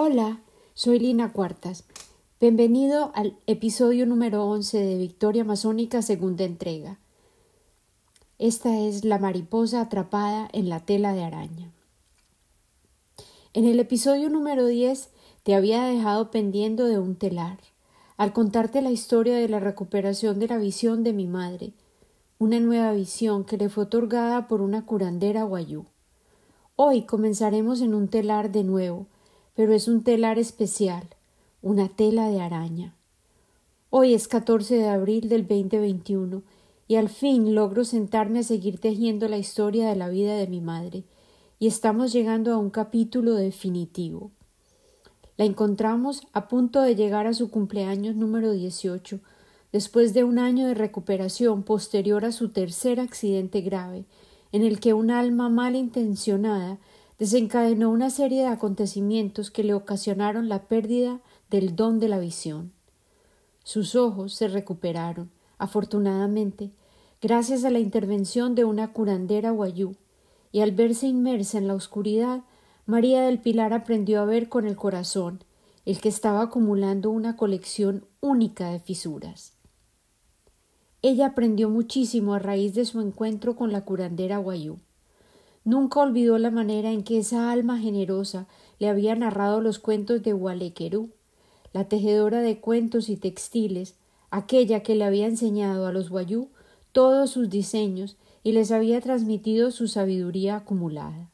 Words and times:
Hola, 0.00 0.38
soy 0.74 1.00
Lina 1.00 1.32
Cuartas. 1.32 1.82
Bienvenido 2.40 3.10
al 3.16 3.36
episodio 3.48 4.06
número 4.06 4.44
11 4.44 4.78
de 4.78 4.96
Victoria 4.96 5.42
Masónica 5.42 6.02
segunda 6.02 6.44
entrega. 6.44 7.00
Esta 8.38 8.78
es 8.78 9.04
la 9.04 9.18
mariposa 9.18 9.80
atrapada 9.80 10.48
en 10.52 10.68
la 10.68 10.78
tela 10.78 11.14
de 11.14 11.24
araña. 11.24 11.72
En 13.54 13.64
el 13.64 13.80
episodio 13.80 14.30
número 14.30 14.66
10 14.66 15.08
te 15.42 15.56
había 15.56 15.82
dejado 15.82 16.30
pendiendo 16.30 16.84
de 16.84 17.00
un 17.00 17.16
telar, 17.16 17.58
al 18.16 18.32
contarte 18.32 18.82
la 18.82 18.92
historia 18.92 19.34
de 19.34 19.48
la 19.48 19.58
recuperación 19.58 20.38
de 20.38 20.46
la 20.46 20.58
visión 20.58 21.02
de 21.02 21.12
mi 21.12 21.26
madre, 21.26 21.72
una 22.38 22.60
nueva 22.60 22.92
visión 22.92 23.44
que 23.44 23.56
le 23.56 23.68
fue 23.68 23.82
otorgada 23.82 24.46
por 24.46 24.60
una 24.60 24.86
curandera 24.86 25.42
guayú. 25.42 25.86
Hoy 26.76 27.02
comenzaremos 27.02 27.80
en 27.80 27.94
un 27.94 28.06
telar 28.06 28.52
de 28.52 28.62
nuevo, 28.62 29.08
pero 29.58 29.74
es 29.74 29.88
un 29.88 30.04
telar 30.04 30.38
especial, 30.38 31.02
una 31.62 31.88
tela 31.88 32.28
de 32.28 32.40
araña. 32.40 32.94
Hoy 33.90 34.14
es 34.14 34.28
14 34.28 34.76
de 34.76 34.86
abril 34.86 35.28
del 35.28 35.48
2021 35.48 36.44
y 36.86 36.94
al 36.94 37.08
fin 37.08 37.56
logro 37.56 37.84
sentarme 37.84 38.38
a 38.38 38.42
seguir 38.44 38.78
tejiendo 38.78 39.26
la 39.26 39.36
historia 39.36 39.88
de 39.88 39.96
la 39.96 40.08
vida 40.10 40.36
de 40.36 40.46
mi 40.46 40.60
madre 40.60 41.02
y 41.58 41.66
estamos 41.66 42.12
llegando 42.12 42.52
a 42.52 42.56
un 42.56 42.70
capítulo 42.70 43.34
definitivo. 43.34 44.30
La 45.36 45.44
encontramos 45.44 46.22
a 46.32 46.46
punto 46.46 46.80
de 46.80 46.94
llegar 46.94 47.26
a 47.26 47.34
su 47.34 47.50
cumpleaños 47.50 48.14
número 48.14 48.52
18, 48.52 49.18
después 49.72 50.14
de 50.14 50.22
un 50.22 50.38
año 50.38 50.68
de 50.68 50.74
recuperación 50.74 51.64
posterior 51.64 52.24
a 52.24 52.30
su 52.30 52.50
tercer 52.50 53.00
accidente 53.00 53.60
grave, 53.62 54.04
en 54.52 54.62
el 54.62 54.78
que 54.78 54.94
un 54.94 55.10
alma 55.10 55.48
mal 55.48 55.74
intencionada 55.74 56.78
desencadenó 57.18 57.90
una 57.90 58.10
serie 58.10 58.42
de 58.42 58.48
acontecimientos 58.48 59.50
que 59.50 59.64
le 59.64 59.74
ocasionaron 59.74 60.48
la 60.48 60.68
pérdida 60.68 61.20
del 61.50 61.74
don 61.74 61.98
de 61.98 62.08
la 62.08 62.18
visión. 62.18 62.72
Sus 63.64 63.94
ojos 63.96 64.34
se 64.34 64.48
recuperaron, 64.48 65.30
afortunadamente, 65.58 66.70
gracias 67.20 67.64
a 67.64 67.70
la 67.70 67.80
intervención 67.80 68.54
de 68.54 68.64
una 68.64 68.92
curandera 68.92 69.50
guayú, 69.50 69.96
y 70.52 70.60
al 70.60 70.72
verse 70.72 71.06
inmersa 71.06 71.58
en 71.58 71.66
la 71.68 71.74
oscuridad, 71.74 72.44
María 72.86 73.22
del 73.22 73.38
Pilar 73.38 73.74
aprendió 73.74 74.20
a 74.20 74.24
ver 74.24 74.48
con 74.48 74.66
el 74.66 74.76
corazón, 74.76 75.44
el 75.84 76.00
que 76.00 76.08
estaba 76.08 76.42
acumulando 76.42 77.10
una 77.10 77.36
colección 77.36 78.06
única 78.20 78.70
de 78.70 78.78
fisuras. 78.78 79.52
Ella 81.02 81.26
aprendió 81.26 81.68
muchísimo 81.68 82.34
a 82.34 82.38
raíz 82.38 82.74
de 82.74 82.84
su 82.84 83.00
encuentro 83.00 83.56
con 83.56 83.72
la 83.72 83.84
curandera 83.84 84.38
guayú. 84.38 84.78
Nunca 85.68 86.00
olvidó 86.00 86.38
la 86.38 86.50
manera 86.50 86.92
en 86.92 87.02
que 87.02 87.18
esa 87.18 87.52
alma 87.52 87.78
generosa 87.78 88.46
le 88.78 88.88
había 88.88 89.14
narrado 89.14 89.60
los 89.60 89.78
cuentos 89.78 90.22
de 90.22 90.32
Gualequerú, 90.32 91.10
la 91.74 91.84
tejedora 91.84 92.40
de 92.40 92.58
cuentos 92.58 93.10
y 93.10 93.18
textiles, 93.18 93.94
aquella 94.30 94.82
que 94.82 94.94
le 94.94 95.04
había 95.04 95.26
enseñado 95.26 95.86
a 95.86 95.92
los 95.92 96.08
guayú 96.08 96.48
todos 96.92 97.28
sus 97.28 97.50
diseños 97.50 98.16
y 98.42 98.52
les 98.52 98.72
había 98.72 99.02
transmitido 99.02 99.70
su 99.70 99.88
sabiduría 99.88 100.56
acumulada. 100.56 101.28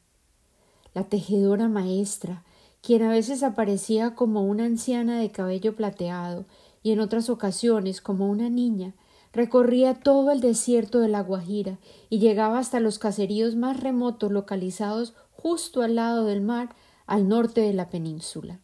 La 0.93 1.05
tejedora 1.05 1.69
maestra, 1.69 2.43
quien 2.81 3.03
a 3.03 3.11
veces 3.11 3.41
aparecía 3.41 4.15
como 4.15 4.43
una 4.43 4.65
anciana 4.65 5.17
de 5.17 5.31
cabello 5.31 5.77
plateado 5.77 6.43
y 6.83 6.91
en 6.91 6.99
otras 6.99 7.29
ocasiones 7.29 8.01
como 8.01 8.29
una 8.29 8.49
niña, 8.49 8.95
recorría 9.35 9.93
todo 9.95 10.31
el 10.31 10.39
desierto 10.39 11.01
de 11.01 11.09
la 11.09 11.21
Guajira 11.21 11.77
y 12.09 12.19
llegaba 12.19 12.57
hasta 12.57 12.79
los 12.79 12.99
caseríos 12.99 13.55
más 13.55 13.81
remotos 13.81 14.31
localizados 14.31 15.13
justo 15.33 15.81
al 15.81 15.95
lado 15.95 16.23
del 16.23 16.41
mar 16.41 16.73
al 17.05 17.27
norte 17.27 17.59
de 17.61 17.73
la 17.73 17.89
península. 17.89 18.61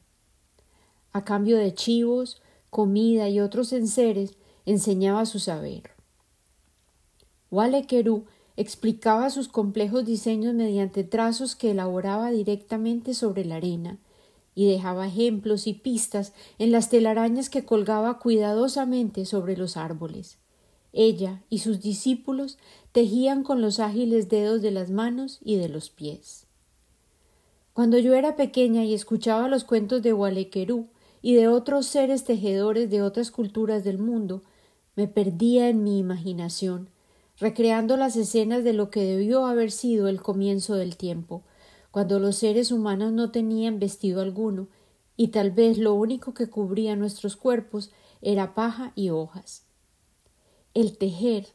A 1.11 1.25
cambio 1.25 1.57
de 1.57 1.73
chivos, 1.73 2.41
comida 2.69 3.27
y 3.27 3.41
otros 3.41 3.73
enseres, 3.73 4.37
enseñaba 4.65 5.25
su 5.25 5.39
saber. 5.39 5.91
Wale 7.51 7.85
explicaba 8.55 9.29
sus 9.29 9.49
complejos 9.49 10.05
diseños 10.05 10.53
mediante 10.53 11.03
trazos 11.03 11.57
que 11.57 11.71
elaboraba 11.71 12.31
directamente 12.31 13.13
sobre 13.13 13.43
la 13.43 13.55
arena, 13.55 13.99
y 14.55 14.69
dejaba 14.69 15.07
ejemplos 15.07 15.67
y 15.67 15.73
pistas 15.73 16.33
en 16.59 16.71
las 16.71 16.89
telarañas 16.89 17.49
que 17.49 17.65
colgaba 17.65 18.19
cuidadosamente 18.19 19.25
sobre 19.25 19.55
los 19.55 19.77
árboles. 19.77 20.40
Ella 20.93 21.43
y 21.49 21.59
sus 21.59 21.81
discípulos 21.81 22.57
tejían 22.91 23.43
con 23.43 23.61
los 23.61 23.79
ágiles 23.79 24.29
dedos 24.29 24.61
de 24.61 24.71
las 24.71 24.89
manos 24.91 25.39
y 25.43 25.55
de 25.55 25.69
los 25.69 25.89
pies. 25.89 26.47
Cuando 27.73 27.97
yo 27.97 28.13
era 28.13 28.35
pequeña 28.35 28.83
y 28.83 28.93
escuchaba 28.93 29.47
los 29.47 29.63
cuentos 29.63 30.01
de 30.01 30.11
Gualequerú 30.11 30.87
y 31.21 31.35
de 31.35 31.47
otros 31.47 31.85
seres 31.85 32.25
tejedores 32.25 32.89
de 32.89 33.01
otras 33.01 33.31
culturas 33.31 33.83
del 33.83 33.97
mundo, 33.97 34.43
me 34.95 35.07
perdía 35.07 35.69
en 35.69 35.83
mi 35.83 35.97
imaginación, 35.99 36.89
recreando 37.39 37.95
las 37.95 38.17
escenas 38.17 38.65
de 38.65 38.73
lo 38.73 38.89
que 38.89 39.03
debió 39.03 39.45
haber 39.45 39.71
sido 39.71 40.09
el 40.09 40.21
comienzo 40.21 40.75
del 40.75 40.97
tiempo, 40.97 41.43
cuando 41.91 42.19
los 42.19 42.35
seres 42.35 42.71
humanos 42.71 43.13
no 43.13 43.31
tenían 43.31 43.79
vestido 43.79 44.21
alguno, 44.21 44.67
y 45.15 45.29
tal 45.29 45.51
vez 45.51 45.77
lo 45.77 45.93
único 45.93 46.33
que 46.33 46.49
cubría 46.49 46.95
nuestros 46.95 47.37
cuerpos 47.37 47.91
era 48.21 48.53
paja 48.53 48.91
y 48.95 49.09
hojas. 49.09 49.63
El 50.73 50.97
tejer 50.97 51.47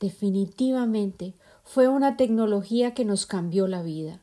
definitivamente 0.00 1.34
fue 1.64 1.88
una 1.88 2.16
tecnología 2.16 2.94
que 2.94 3.04
nos 3.04 3.26
cambió 3.26 3.66
la 3.66 3.82
vida. 3.82 4.22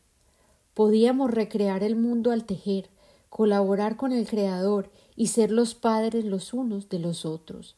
Podíamos 0.74 1.30
recrear 1.30 1.84
el 1.84 1.96
mundo 1.96 2.32
al 2.32 2.46
tejer, 2.46 2.90
colaborar 3.30 3.98
con 3.98 4.12
el 4.12 4.28
Creador 4.28 4.90
y 5.16 5.28
ser 5.28 5.52
los 5.52 5.76
padres 5.76 6.26
los 6.26 6.54
unos 6.54 6.90
de 6.90 6.98
los 6.98 7.24
otros. 7.24 7.76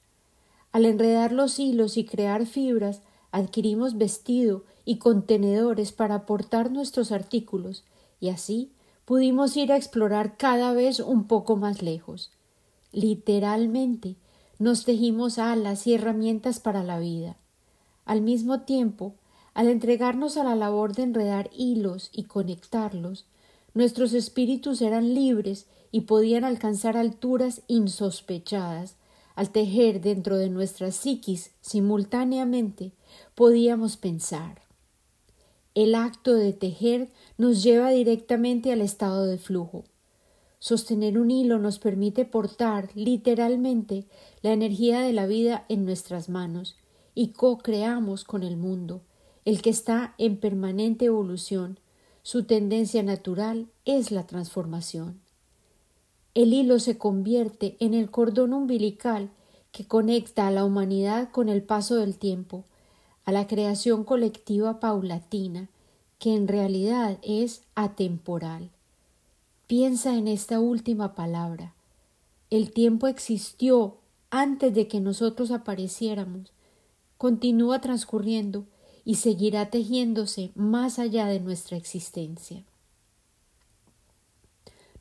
Al 0.72 0.86
enredar 0.86 1.34
los 1.34 1.60
hilos 1.60 1.98
y 1.98 2.06
crear 2.06 2.46
fibras, 2.46 3.02
adquirimos 3.32 3.98
vestido 3.98 4.64
y 4.86 5.00
contenedores 5.00 5.92
para 5.92 6.16
aportar 6.16 6.72
nuestros 6.72 7.12
artículos, 7.12 7.84
y 8.22 8.30
así 8.30 8.72
pudimos 9.04 9.58
ir 9.58 9.74
a 9.74 9.78
explorar 9.78 10.38
cada 10.38 10.72
vez 10.74 11.02
un 11.02 11.28
poco 11.28 11.58
más 11.58 11.82
lejos. 11.82 12.32
Literalmente, 12.94 14.16
nos 14.60 14.86
tejimos 14.86 15.40
alas 15.40 15.88
y 15.88 15.94
herramientas 15.94 16.60
para 16.60 16.84
la 16.84 17.00
vida. 17.00 17.38
Al 18.06 18.22
mismo 18.22 18.62
tiempo, 18.62 19.16
al 19.54 19.68
entregarnos 19.68 20.38
a 20.38 20.44
la 20.44 20.56
labor 20.56 20.94
de 20.94 21.04
enredar 21.04 21.50
hilos 21.56 22.10
y 22.12 22.24
conectarlos, 22.24 23.26
nuestros 23.74 24.14
espíritus 24.14 24.82
eran 24.82 25.14
libres 25.14 25.68
y 25.92 26.02
podían 26.02 26.44
alcanzar 26.44 26.98
alturas 26.98 27.62
insospechadas. 27.68 28.96
Al 29.36 29.50
tejer 29.50 30.02
dentro 30.02 30.38
de 30.38 30.50
nuestra 30.50 30.92
psiquis 30.92 31.52
simultáneamente, 31.62 32.92
podíamos 33.36 33.98
pensar. 33.98 34.62
El 35.76 35.96
acto 35.96 36.36
de 36.36 36.54
tejer 36.54 37.10
nos 37.38 37.64
lleva 37.64 37.90
directamente 37.90 38.72
al 38.72 38.82
estado 38.82 39.26
de 39.26 39.40
flujo. 39.40 39.86
Sostener 40.64 41.20
un 41.20 41.30
hilo 41.30 41.60
nos 41.60 41.78
permite 41.78 42.24
portar 42.24 42.90
literalmente 42.96 44.06
la 44.42 44.54
energía 44.54 45.02
de 45.02 45.12
la 45.12 45.28
vida 45.28 45.66
en 45.68 45.84
nuestras 45.84 46.30
manos 46.30 46.78
y 47.14 47.34
co-creamos 47.34 48.24
con 48.24 48.44
el 48.44 48.56
mundo, 48.56 49.02
el 49.44 49.62
que 49.62 49.70
está 49.70 50.16
en 50.18 50.38
permanente 50.38 51.04
evolución. 51.04 51.80
Su 52.22 52.46
tendencia 52.46 53.04
natural 53.04 53.68
es 53.84 54.12
la 54.12 54.26
transformación. 54.26 55.20
El 56.34 56.54
hilo 56.54 56.80
se 56.80 56.98
convierte 56.98 57.76
en 57.82 57.94
el 57.94 58.10
cordón 58.10 58.54
umbilical 58.54 59.32
que 59.74 59.86
conecta 59.86 60.48
a 60.48 60.52
la 60.52 60.64
humanidad 60.64 61.30
con 61.32 61.50
el 61.50 61.62
paso 61.62 61.98
del 61.98 62.18
tiempo, 62.18 62.64
a 63.26 63.34
la 63.34 63.48
creación 63.48 64.06
colectiva 64.06 64.80
paulatina, 64.80 65.68
que 66.20 66.34
en 66.34 66.48
realidad 66.48 67.20
es 67.22 67.64
atemporal. 67.76 68.70
Piensa 69.76 70.16
en 70.16 70.28
esta 70.28 70.60
última 70.60 71.16
palabra. 71.16 71.74
El 72.52 72.72
tiempo 72.72 73.08
existió 73.08 73.98
antes 74.30 74.72
de 74.72 74.88
que 74.88 75.00
nosotros 75.00 75.50
apareciéramos, 75.50 76.54
continúa 77.18 77.82
transcurriendo 77.82 78.68
y 79.04 79.16
seguirá 79.16 79.72
tejiéndose 79.72 80.52
más 80.54 81.00
allá 81.00 81.26
de 81.26 81.40
nuestra 81.40 81.76
existencia. 81.76 82.64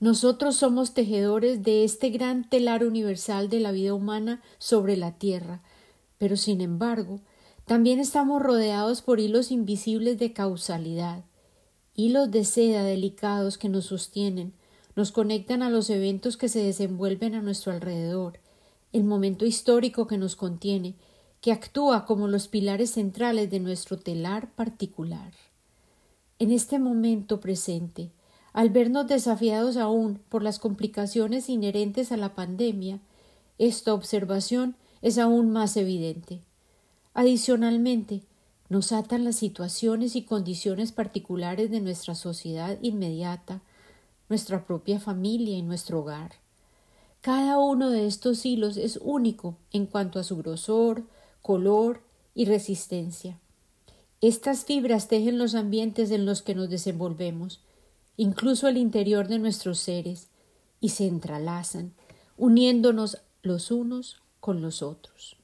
Nosotros 0.00 0.56
somos 0.56 0.94
tejedores 0.94 1.62
de 1.62 1.84
este 1.84 2.08
gran 2.08 2.48
telar 2.48 2.82
universal 2.82 3.50
de 3.50 3.60
la 3.60 3.72
vida 3.72 3.92
humana 3.92 4.40
sobre 4.56 4.96
la 4.96 5.18
tierra, 5.18 5.60
pero 6.16 6.38
sin 6.38 6.62
embargo, 6.62 7.20
también 7.66 8.00
estamos 8.00 8.40
rodeados 8.40 9.02
por 9.02 9.20
hilos 9.20 9.50
invisibles 9.50 10.18
de 10.18 10.32
causalidad, 10.32 11.26
hilos 11.94 12.30
de 12.30 12.46
seda 12.46 12.84
delicados 12.84 13.58
que 13.58 13.68
nos 13.68 13.84
sostienen, 13.84 14.54
nos 14.96 15.12
conectan 15.12 15.62
a 15.62 15.70
los 15.70 15.90
eventos 15.90 16.36
que 16.36 16.48
se 16.48 16.62
desenvuelven 16.62 17.34
a 17.34 17.42
nuestro 17.42 17.72
alrededor, 17.72 18.38
el 18.92 19.04
momento 19.04 19.46
histórico 19.46 20.06
que 20.06 20.18
nos 20.18 20.36
contiene, 20.36 20.94
que 21.40 21.52
actúa 21.52 22.04
como 22.04 22.28
los 22.28 22.48
pilares 22.48 22.92
centrales 22.92 23.50
de 23.50 23.60
nuestro 23.60 23.98
telar 23.98 24.50
particular. 24.52 25.32
En 26.38 26.52
este 26.52 26.78
momento 26.78 27.40
presente, 27.40 28.10
al 28.52 28.70
vernos 28.70 29.06
desafiados 29.06 29.76
aún 29.76 30.20
por 30.28 30.42
las 30.42 30.58
complicaciones 30.58 31.48
inherentes 31.48 32.12
a 32.12 32.16
la 32.16 32.34
pandemia, 32.34 33.00
esta 33.58 33.94
observación 33.94 34.76
es 35.00 35.18
aún 35.18 35.50
más 35.50 35.76
evidente. 35.76 36.40
Adicionalmente, 37.14 38.22
nos 38.68 38.92
atan 38.92 39.24
las 39.24 39.36
situaciones 39.36 40.16
y 40.16 40.22
condiciones 40.22 40.92
particulares 40.92 41.70
de 41.70 41.80
nuestra 41.80 42.14
sociedad 42.14 42.78
inmediata, 42.82 43.60
nuestra 44.32 44.64
propia 44.64 44.98
familia 44.98 45.58
y 45.58 45.60
nuestro 45.60 46.00
hogar. 46.00 46.32
Cada 47.20 47.58
uno 47.58 47.90
de 47.90 48.06
estos 48.06 48.46
hilos 48.46 48.78
es 48.78 48.98
único 49.02 49.58
en 49.72 49.84
cuanto 49.84 50.18
a 50.18 50.24
su 50.24 50.38
grosor, 50.38 51.02
color 51.42 52.00
y 52.34 52.46
resistencia. 52.46 53.38
Estas 54.22 54.64
fibras 54.64 55.08
tejen 55.08 55.36
los 55.36 55.54
ambientes 55.54 56.10
en 56.10 56.24
los 56.24 56.40
que 56.40 56.54
nos 56.54 56.70
desenvolvemos, 56.70 57.60
incluso 58.16 58.68
el 58.68 58.78
interior 58.78 59.28
de 59.28 59.38
nuestros 59.38 59.80
seres, 59.80 60.28
y 60.80 60.88
se 60.88 61.06
entrelazan, 61.06 61.92
uniéndonos 62.38 63.18
los 63.42 63.70
unos 63.70 64.22
con 64.40 64.62
los 64.62 64.80
otros. 64.80 65.36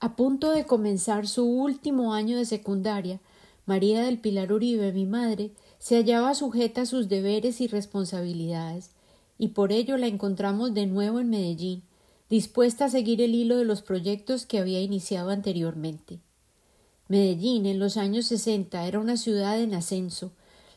A 0.00 0.16
punto 0.16 0.50
de 0.50 0.66
comenzar 0.66 1.26
su 1.26 1.46
último 1.46 2.12
año 2.12 2.36
de 2.36 2.44
secundaria, 2.44 3.20
María 3.64 4.02
del 4.02 4.18
Pilar 4.18 4.52
Uribe, 4.52 4.92
mi 4.92 5.06
madre, 5.06 5.52
se 5.82 5.96
hallaba 5.96 6.32
sujeta 6.36 6.82
a 6.82 6.86
sus 6.86 7.08
deberes 7.08 7.60
y 7.60 7.66
responsabilidades, 7.66 8.90
y 9.36 9.48
por 9.48 9.72
ello 9.72 9.96
la 9.96 10.06
encontramos 10.06 10.74
de 10.74 10.86
nuevo 10.86 11.18
en 11.18 11.28
Medellín, 11.28 11.82
dispuesta 12.30 12.84
a 12.84 12.88
seguir 12.88 13.20
el 13.20 13.34
hilo 13.34 13.56
de 13.56 13.64
los 13.64 13.82
proyectos 13.82 14.46
que 14.46 14.60
había 14.60 14.80
iniciado 14.80 15.30
anteriormente. 15.30 16.20
Medellín 17.08 17.66
en 17.66 17.80
los 17.80 17.96
años 17.96 18.26
sesenta 18.26 18.86
era 18.86 19.00
una 19.00 19.16
ciudad 19.16 19.58
en 19.60 19.74
ascenso, 19.74 20.30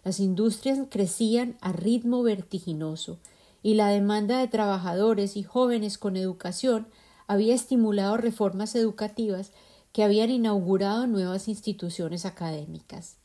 las 0.03 0.19
industrias 0.19 0.79
crecían 0.89 1.55
a 1.61 1.71
ritmo 1.71 2.23
vertiginoso, 2.23 3.19
y 3.61 3.75
la 3.75 3.89
demanda 3.89 4.39
de 4.39 4.47
trabajadores 4.47 5.37
y 5.37 5.43
jóvenes 5.43 5.99
con 5.99 6.17
educación 6.17 6.87
había 7.27 7.53
estimulado 7.53 8.17
reformas 8.17 8.73
educativas 8.73 9.51
que 9.91 10.03
habían 10.03 10.31
inaugurado 10.31 11.05
nuevas 11.05 11.47
instituciones 11.47 12.25
académicas. 12.25 13.17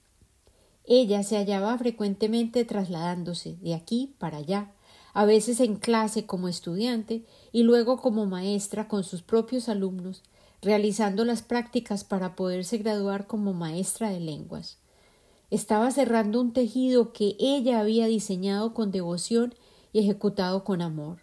Ella 0.92 1.22
se 1.22 1.36
hallaba 1.36 1.78
frecuentemente 1.78 2.64
trasladándose 2.64 3.56
de 3.62 3.74
aquí 3.74 4.16
para 4.18 4.38
allá, 4.38 4.72
a 5.14 5.24
veces 5.24 5.60
en 5.60 5.76
clase 5.76 6.26
como 6.26 6.48
estudiante 6.48 7.24
y 7.52 7.62
luego 7.62 7.98
como 7.98 8.26
maestra 8.26 8.88
con 8.88 9.04
sus 9.04 9.22
propios 9.22 9.68
alumnos, 9.68 10.24
realizando 10.60 11.24
las 11.24 11.42
prácticas 11.42 12.02
para 12.02 12.34
poderse 12.34 12.78
graduar 12.78 13.28
como 13.28 13.52
maestra 13.52 14.10
de 14.10 14.18
lenguas. 14.18 14.78
Estaba 15.52 15.92
cerrando 15.92 16.40
un 16.40 16.52
tejido 16.52 17.12
que 17.12 17.36
ella 17.38 17.78
había 17.78 18.06
diseñado 18.06 18.74
con 18.74 18.90
devoción 18.90 19.54
y 19.92 20.00
ejecutado 20.00 20.64
con 20.64 20.82
amor. 20.82 21.20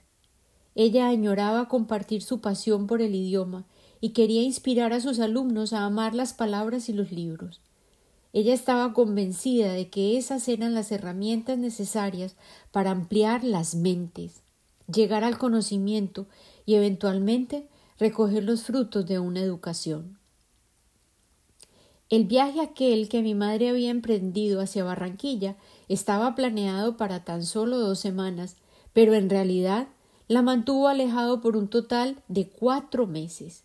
Ella 0.75 1.09
añoraba 1.09 1.67
compartir 1.67 2.21
su 2.21 2.39
pasión 2.39 2.87
por 2.87 3.01
el 3.01 3.13
idioma 3.13 3.65
y 3.99 4.11
quería 4.11 4.43
inspirar 4.43 4.93
a 4.93 5.01
sus 5.01 5.19
alumnos 5.19 5.73
a 5.73 5.83
amar 5.83 6.15
las 6.15 6.31
palabras 6.31 6.87
y 6.87 6.93
los 6.93 7.11
libros. 7.11 7.59
Ella 8.33 8.53
estaba 8.53 8.93
convencida 8.93 9.71
de 9.73 9.89
que 9.89 10.17
esas 10.17 10.47
eran 10.47 10.73
las 10.73 10.91
herramientas 10.91 11.57
necesarias 11.57 12.35
para 12.71 12.91
ampliar 12.91 13.43
las 13.43 13.75
mentes, 13.75 14.41
llegar 14.91 15.23
al 15.23 15.37
conocimiento 15.37 16.27
y 16.65 16.75
eventualmente 16.75 17.67
recoger 17.99 18.43
los 18.43 18.63
frutos 18.63 19.05
de 19.05 19.19
una 19.19 19.41
educación. 19.41 20.17
El 22.09 22.23
viaje 22.23 22.61
aquel 22.61 23.09
que 23.09 23.21
mi 23.21 23.35
madre 23.35 23.69
había 23.69 23.89
emprendido 23.89 24.61
hacia 24.61 24.85
Barranquilla 24.85 25.57
estaba 25.89 26.35
planeado 26.35 26.95
para 26.95 27.25
tan 27.25 27.43
solo 27.43 27.79
dos 27.79 27.99
semanas, 27.99 28.55
pero 28.93 29.13
en 29.13 29.29
realidad 29.29 29.89
la 30.29 30.41
mantuvo 30.41 30.87
alejado 30.87 31.41
por 31.41 31.57
un 31.57 31.67
total 31.67 32.23
de 32.29 32.47
cuatro 32.47 33.07
meses. 33.07 33.63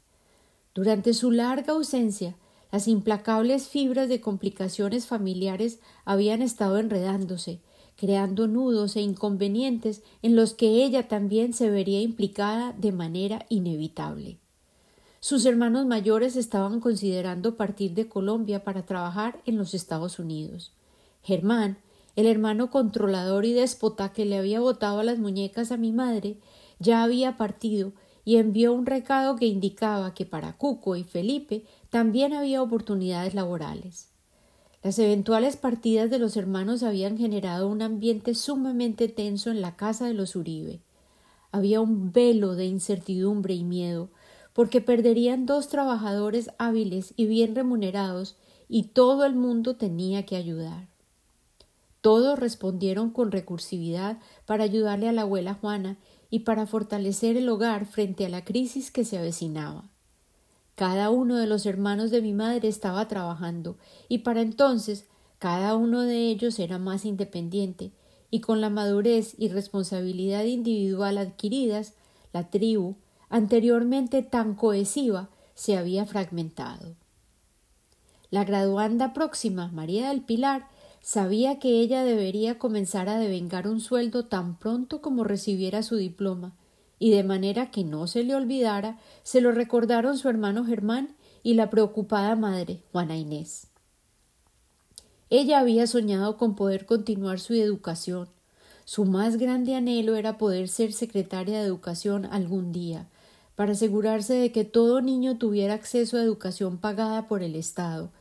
Durante 0.75 1.15
su 1.15 1.31
larga 1.31 1.75
ausencia, 1.75 2.35
las 2.73 2.89
implacables 2.89 3.69
fibras 3.69 4.09
de 4.09 4.23
complicaciones 4.23 5.07
familiares 5.07 5.79
habían 6.07 6.41
estado 6.41 6.79
enredándose, 6.79 7.61
creando 7.97 8.49
nudos 8.49 8.97
e 8.97 9.03
inconvenientes 9.03 10.03
en 10.23 10.35
los 10.35 10.55
que 10.55 10.83
ella 10.83 11.07
también 11.07 11.53
se 11.53 11.71
vería 11.71 12.01
implicada 12.01 12.73
de 12.73 12.91
manera 12.91 13.45
inevitable. 13.51 14.39
Sus 15.21 15.45
hermanos 15.45 15.87
mayores 15.87 16.35
estaban 16.35 16.81
considerando 16.81 17.57
partir 17.57 17.93
de 17.93 18.09
Colombia 18.09 18.65
para 18.65 18.87
trabajar 18.87 19.41
en 19.45 19.59
los 19.59 19.75
Estados 19.75 20.19
Unidos. 20.19 20.73
Germán, 21.23 21.77
el 22.17 22.27
hermano 22.27 22.71
controlador 22.71 23.45
y 23.45 23.53
déspota 23.53 24.13
que 24.13 24.25
le 24.25 24.39
había 24.39 24.61
botado 24.61 25.03
las 25.03 25.19
muñecas 25.19 25.71
a 25.73 25.77
mi 25.77 25.93
madre, 25.93 26.39
ya 26.81 27.03
había 27.05 27.37
partido 27.37 27.93
y 28.25 28.37
envió 28.37 28.73
un 28.73 28.87
recado 28.87 29.37
que 29.37 29.47
indicaba 29.47 30.15
que 30.15 30.27
para 30.27 30.57
Cuco 30.57 30.97
y 30.97 31.05
Felipe 31.05 31.65
también 31.93 32.33
había 32.33 32.63
oportunidades 32.63 33.35
laborales. 33.35 34.09
Las 34.83 34.99
eventuales 34.99 35.59
partidas 35.59 36.09
de 36.09 36.19
los 36.19 36.39
hermanos 36.39 36.83
habían 36.83 37.19
generado 37.19 37.69
un 37.69 37.83
ambiente 37.83 38.35
sumamente 38.35 39.09
tenso 39.09 39.51
en 39.51 39.61
la 39.61 39.77
casa 39.77 40.07
de 40.07 40.15
los 40.15 40.35
Uribe. 40.35 40.81
Había 41.51 41.83
un 41.83 42.11
velo 42.11 42.55
de 42.55 42.65
incertidumbre 42.65 43.53
y 43.53 43.65
miedo, 43.65 44.09
porque 44.55 44.81
perderían 44.81 45.45
dos 45.45 45.69
trabajadores 45.69 46.49
hábiles 46.57 47.13
y 47.15 47.27
bien 47.27 47.55
remunerados, 47.55 48.37
y 48.71 48.85
todo 48.85 49.27
el 49.27 49.35
mundo 49.35 49.77
tenía 49.77 50.25
que 50.25 50.37
ayudar. 50.37 50.89
Todos 52.01 52.39
respondieron 52.39 53.11
con 53.11 53.31
recursividad 53.31 54.17
para 54.47 54.65
ayudarle 54.65 55.11
a 55.11 55.13
la 55.13 55.23
abuela 55.23 55.53
Juana 55.53 55.99
y 56.31 56.39
para 56.41 56.67
fortalecer 56.67 57.37
el 57.37 57.51
hogar 57.51 57.85
frente 57.85 58.25
a 58.25 58.31
la 58.31 58.47
crisis 58.47 58.91
que 58.91 59.05
se 59.05 59.19
avecinaba. 59.19 59.92
Cada 60.83 61.11
uno 61.11 61.37
de 61.37 61.47
los 61.47 61.65
hermanos 61.65 62.11
de 62.11 62.21
mi 62.21 62.33
madre 62.33 62.67
estaba 62.67 63.07
trabajando, 63.07 63.77
y 64.09 64.19
para 64.19 64.41
entonces 64.41 65.07
cada 65.39 65.77
uno 65.77 66.01
de 66.01 66.27
ellos 66.27 66.59
era 66.59 66.81
más 66.81 67.05
independiente, 67.05 67.93
y 68.33 68.41
con 68.41 68.61
la 68.61 68.69
madurez 68.69 69.37
y 69.39 69.47
responsabilidad 69.47 70.43
individual 70.43 71.19
adquiridas, 71.19 71.95
la 72.33 72.51
tribu, 72.51 72.97
anteriormente 73.29 74.25
tan 74.25 74.57
cohesiva, 74.57 75.31
se 75.55 75.77
había 75.77 76.05
fragmentado. 76.05 76.97
La 78.31 78.43
graduanda 78.43 79.13
próxima, 79.13 79.69
María 79.69 80.09
del 80.09 80.23
Pilar, 80.23 80.67
sabía 81.01 81.61
que 81.61 81.79
ella 81.81 82.03
debería 82.03 82.59
comenzar 82.59 83.09
a 83.09 83.21
devengar 83.21 83.69
un 83.69 83.79
sueldo 83.79 84.25
tan 84.25 84.59
pronto 84.59 85.01
como 85.01 85.23
recibiera 85.23 85.85
su 85.85 85.95
diploma, 85.95 86.57
y 87.03 87.11
de 87.11 87.25
manera 87.25 87.73
que 87.73 87.83
no 87.83 88.07
se 88.07 88.23
le 88.23 88.33
olvidara, 88.37 88.97
se 89.25 89.41
lo 89.41 89.51
recordaron 89.51 90.17
su 90.17 90.29
hermano 90.29 90.65
Germán 90.65 91.17
y 91.43 91.55
la 91.55 91.69
preocupada 91.69 92.37
madre, 92.37 92.85
Juana 92.93 93.17
Inés. 93.17 93.67
Ella 95.29 95.59
había 95.59 95.89
soñado 95.89 96.37
con 96.37 96.55
poder 96.55 96.87
continuar 96.87 97.41
su 97.41 97.55
educación. 97.55 98.29
Su 98.85 99.05
más 99.05 99.37
grande 99.37 99.75
anhelo 99.75 100.15
era 100.15 100.39
poder 100.39 100.69
ser 100.69 100.93
secretaria 100.93 101.59
de 101.59 101.67
educación 101.67 102.25
algún 102.27 102.71
día, 102.71 103.09
para 103.57 103.73
asegurarse 103.73 104.35
de 104.35 104.53
que 104.53 104.65
todo 104.65 105.03
niño 105.03 105.39
tuviera 105.39 105.75
acceso 105.75 106.19
a 106.19 106.23
educación 106.23 106.79
pagada 106.79 107.27
por 107.27 107.43
el 107.43 107.57
Estado, 107.57 108.13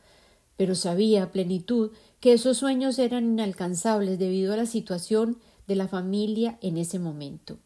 pero 0.56 0.74
sabía 0.74 1.22
a 1.22 1.30
plenitud 1.30 1.92
que 2.18 2.32
esos 2.32 2.58
sueños 2.58 2.98
eran 2.98 3.26
inalcanzables 3.26 4.18
debido 4.18 4.52
a 4.52 4.56
la 4.56 4.66
situación 4.66 5.38
de 5.68 5.76
la 5.76 5.86
familia 5.86 6.58
en 6.62 6.78
ese 6.78 6.98
momento. 6.98 7.58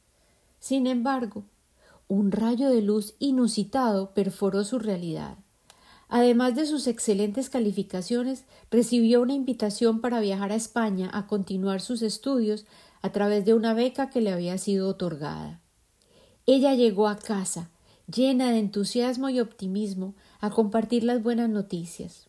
Sin 0.66 0.88
embargo, 0.88 1.44
un 2.08 2.32
rayo 2.32 2.70
de 2.70 2.82
luz 2.82 3.14
inusitado 3.20 4.14
perforó 4.14 4.64
su 4.64 4.80
realidad. 4.80 5.38
Además 6.08 6.56
de 6.56 6.66
sus 6.66 6.88
excelentes 6.88 7.50
calificaciones, 7.50 8.46
recibió 8.68 9.22
una 9.22 9.34
invitación 9.34 10.00
para 10.00 10.18
viajar 10.18 10.50
a 10.50 10.56
España 10.56 11.08
a 11.12 11.28
continuar 11.28 11.80
sus 11.80 12.02
estudios 12.02 12.66
a 13.00 13.12
través 13.12 13.44
de 13.44 13.54
una 13.54 13.74
beca 13.74 14.10
que 14.10 14.20
le 14.20 14.32
había 14.32 14.58
sido 14.58 14.88
otorgada. 14.88 15.60
Ella 16.46 16.74
llegó 16.74 17.06
a 17.06 17.16
casa, 17.16 17.70
llena 18.12 18.50
de 18.50 18.58
entusiasmo 18.58 19.28
y 19.28 19.38
optimismo, 19.38 20.16
a 20.40 20.50
compartir 20.50 21.04
las 21.04 21.22
buenas 21.22 21.48
noticias. 21.48 22.26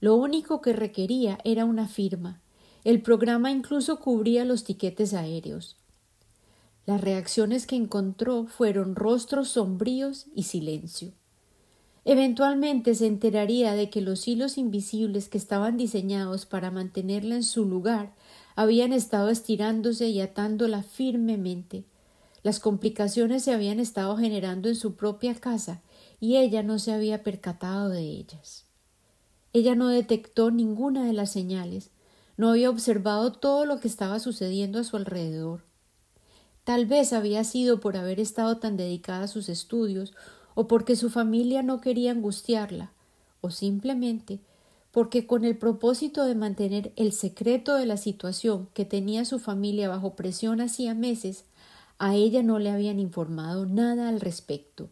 Lo 0.00 0.16
único 0.16 0.60
que 0.60 0.74
requería 0.74 1.38
era 1.44 1.64
una 1.64 1.88
firma. 1.88 2.42
El 2.84 3.00
programa 3.00 3.50
incluso 3.50 4.00
cubría 4.00 4.44
los 4.44 4.64
tiquetes 4.64 5.14
aéreos. 5.14 5.78
Las 6.86 7.00
reacciones 7.00 7.66
que 7.66 7.76
encontró 7.76 8.46
fueron 8.46 8.94
rostros 8.94 9.48
sombríos 9.48 10.26
y 10.34 10.44
silencio. 10.44 11.12
Eventualmente 12.04 12.94
se 12.94 13.06
enteraría 13.06 13.72
de 13.72 13.88
que 13.88 14.02
los 14.02 14.28
hilos 14.28 14.58
invisibles 14.58 15.28
que 15.28 15.38
estaban 15.38 15.76
diseñados 15.76 16.44
para 16.44 16.70
mantenerla 16.70 17.36
en 17.36 17.44
su 17.44 17.64
lugar 17.64 18.12
habían 18.56 18.92
estado 18.92 19.30
estirándose 19.30 20.08
y 20.08 20.20
atándola 20.20 20.82
firmemente, 20.82 21.84
las 22.44 22.60
complicaciones 22.60 23.42
se 23.42 23.54
habían 23.54 23.80
estado 23.80 24.18
generando 24.18 24.68
en 24.68 24.76
su 24.76 24.96
propia 24.96 25.34
casa 25.34 25.80
y 26.20 26.36
ella 26.36 26.62
no 26.62 26.78
se 26.78 26.92
había 26.92 27.22
percatado 27.22 27.88
de 27.88 28.02
ellas. 28.02 28.66
Ella 29.54 29.74
no 29.74 29.88
detectó 29.88 30.50
ninguna 30.50 31.06
de 31.06 31.14
las 31.14 31.32
señales, 31.32 31.90
no 32.36 32.50
había 32.50 32.68
observado 32.68 33.32
todo 33.32 33.64
lo 33.64 33.80
que 33.80 33.88
estaba 33.88 34.20
sucediendo 34.20 34.78
a 34.78 34.84
su 34.84 34.98
alrededor. 34.98 35.62
Tal 36.64 36.86
vez 36.86 37.12
había 37.12 37.44
sido 37.44 37.78
por 37.78 37.96
haber 37.96 38.20
estado 38.20 38.56
tan 38.56 38.76
dedicada 38.76 39.24
a 39.24 39.28
sus 39.28 39.48
estudios, 39.48 40.14
o 40.54 40.66
porque 40.66 40.96
su 40.96 41.10
familia 41.10 41.62
no 41.62 41.80
quería 41.80 42.10
angustiarla, 42.10 42.92
o 43.40 43.50
simplemente 43.50 44.40
porque 44.94 45.26
con 45.26 45.44
el 45.44 45.58
propósito 45.58 46.24
de 46.24 46.36
mantener 46.36 46.92
el 46.94 47.12
secreto 47.12 47.74
de 47.74 47.84
la 47.84 47.96
situación 47.96 48.68
que 48.74 48.84
tenía 48.84 49.24
su 49.24 49.40
familia 49.40 49.88
bajo 49.88 50.14
presión 50.14 50.60
hacía 50.60 50.94
meses, 50.94 51.46
a 51.98 52.14
ella 52.14 52.44
no 52.44 52.60
le 52.60 52.70
habían 52.70 53.00
informado 53.00 53.66
nada 53.66 54.08
al 54.08 54.20
respecto. 54.20 54.88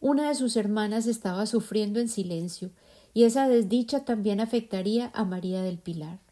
Una 0.00 0.28
de 0.28 0.34
sus 0.34 0.54
hermanas 0.56 1.06
estaba 1.06 1.46
sufriendo 1.46 1.98
en 1.98 2.10
silencio, 2.10 2.70
y 3.14 3.24
esa 3.24 3.48
desdicha 3.48 4.04
también 4.04 4.38
afectaría 4.38 5.10
a 5.14 5.24
María 5.24 5.62
del 5.62 5.78
Pilar. 5.78 6.25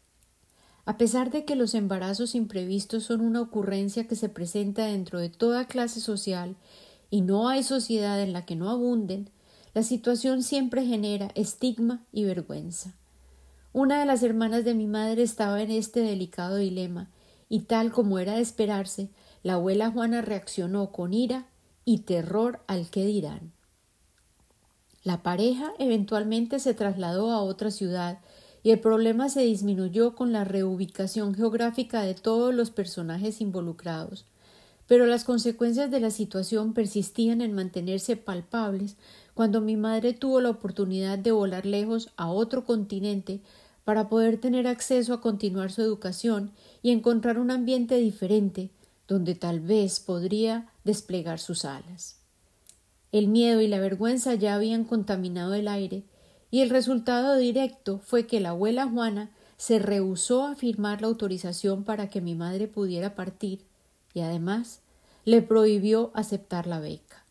A 0.85 0.97
pesar 0.97 1.31
de 1.31 1.45
que 1.45 1.55
los 1.55 1.73
embarazos 1.73 2.35
imprevistos 2.35 3.03
son 3.03 3.21
una 3.21 3.41
ocurrencia 3.41 4.07
que 4.07 4.15
se 4.15 4.29
presenta 4.29 4.85
dentro 4.85 5.19
de 5.19 5.29
toda 5.29 5.65
clase 5.65 5.99
social 5.99 6.55
y 7.09 7.21
no 7.21 7.49
hay 7.49 7.63
sociedad 7.63 8.21
en 8.21 8.33
la 8.33 8.45
que 8.45 8.55
no 8.55 8.69
abunden, 8.69 9.29
la 9.73 9.83
situación 9.83 10.43
siempre 10.43 10.85
genera 10.85 11.31
estigma 11.35 12.05
y 12.11 12.23
vergüenza. 12.23 12.93
Una 13.73 13.99
de 13.99 14.05
las 14.05 14.23
hermanas 14.23 14.63
de 14.63 14.73
mi 14.73 14.87
madre 14.87 15.23
estaba 15.23 15.61
en 15.61 15.71
este 15.71 15.99
delicado 15.99 16.55
dilema, 16.55 17.09
y 17.49 17.61
tal 17.61 17.91
como 17.91 18.19
era 18.19 18.35
de 18.35 18.41
esperarse, 18.41 19.09
la 19.43 19.55
abuela 19.55 19.91
Juana 19.91 20.21
reaccionó 20.21 20.91
con 20.91 21.13
ira 21.13 21.47
y 21.83 21.99
terror 21.99 22.61
al 22.67 22.89
que 22.89 23.05
dirán. 23.05 23.51
La 25.03 25.21
pareja 25.23 25.73
eventualmente 25.77 26.59
se 26.59 26.73
trasladó 26.73 27.31
a 27.31 27.41
otra 27.41 27.69
ciudad 27.69 28.19
y 28.65 28.71
el 28.71 28.79
problema 28.79 29.29
se 29.29 29.41
disminuyó 29.41 30.15
con 30.15 30.31
la 30.31 30.43
reubicación 30.43 31.35
geográfica 31.35 32.01
de 32.01 32.15
todos 32.15 32.51
los 32.51 32.71
personajes 32.71 33.39
involucrados, 33.39 34.25
pero 34.87 35.05
las 35.05 35.23
consecuencias 35.23 35.91
de 35.91 35.99
la 35.99 36.09
situación 36.09 36.73
persistían 36.73 37.41
en 37.41 37.53
mantenerse 37.53 38.17
palpables 38.17 38.97
cuando 39.35 39.61
mi 39.61 39.77
madre 39.77 40.13
tuvo 40.13 40.41
la 40.41 40.49
oportunidad 40.49 41.19
de 41.19 41.31
volar 41.31 41.67
lejos 41.67 42.09
a 42.17 42.31
otro 42.31 42.65
continente 42.65 43.39
para 43.83 44.09
poder 44.09 44.39
tener 44.39 44.65
acceso 44.65 45.13
a 45.13 45.21
continuar 45.21 45.71
su 45.71 45.83
educación 45.83 46.49
y 46.81 46.89
encontrar 46.89 47.37
un 47.37 47.51
ambiente 47.51 47.97
diferente 47.97 48.71
donde 49.07 49.35
tal 49.35 49.59
vez 49.59 49.99
podría 49.99 50.71
desplegar 50.83 51.37
sus 51.37 51.65
alas. 51.65 52.17
El 53.11 53.27
miedo 53.27 53.61
y 53.61 53.67
la 53.67 53.79
vergüenza 53.79 54.33
ya 54.33 54.55
habían 54.55 54.85
contaminado 54.85 55.53
el 55.53 55.67
aire 55.67 56.03
y 56.55 56.61
el 56.61 56.69
resultado 56.69 57.35
directo 57.35 57.99
fue 57.99 58.27
que 58.27 58.39
la 58.39 58.51
abuela 58.51 58.87
Juana 58.87 59.29
se 59.57 59.77
rehusó 59.77 60.47
a 60.47 60.55
firmar 60.55 61.01
la 61.01 61.07
autorización 61.07 61.83
para 61.83 62.09
que 62.09 62.21
mi 62.21 62.33
madre 62.33 62.69
pudiera 62.69 63.13
partir 63.13 63.65
y 64.13 64.21
además 64.21 64.79
le 65.25 65.41
prohibió 65.41 66.11
aceptar 66.13 66.65
la 66.65 66.79
beca. 66.79 67.25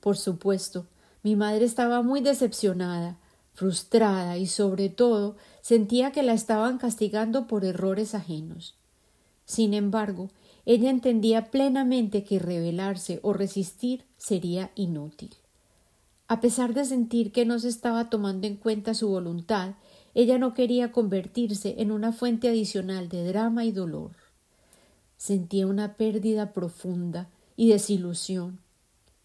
Por 0.00 0.18
supuesto, 0.18 0.84
mi 1.22 1.34
madre 1.34 1.64
estaba 1.64 2.02
muy 2.02 2.20
decepcionada, 2.20 3.16
frustrada 3.54 4.36
y 4.36 4.46
sobre 4.46 4.90
todo 4.90 5.36
sentía 5.62 6.12
que 6.12 6.22
la 6.22 6.34
estaban 6.34 6.76
castigando 6.76 7.46
por 7.46 7.64
errores 7.64 8.14
ajenos. 8.14 8.76
Sin 9.46 9.72
embargo, 9.72 10.28
ella 10.66 10.90
entendía 10.90 11.50
plenamente 11.50 12.22
que 12.22 12.38
rebelarse 12.38 13.18
o 13.22 13.32
resistir 13.32 14.04
sería 14.18 14.72
inútil. 14.74 15.34
A 16.30 16.40
pesar 16.40 16.74
de 16.74 16.84
sentir 16.84 17.32
que 17.32 17.44
no 17.44 17.58
se 17.58 17.66
estaba 17.66 18.08
tomando 18.08 18.46
en 18.46 18.54
cuenta 18.54 18.94
su 18.94 19.08
voluntad, 19.08 19.74
ella 20.14 20.38
no 20.38 20.54
quería 20.54 20.92
convertirse 20.92 21.74
en 21.78 21.90
una 21.90 22.12
fuente 22.12 22.48
adicional 22.48 23.08
de 23.08 23.26
drama 23.26 23.64
y 23.64 23.72
dolor. 23.72 24.12
Sentía 25.16 25.66
una 25.66 25.96
pérdida 25.96 26.52
profunda 26.52 27.28
y 27.56 27.70
desilusión, 27.70 28.60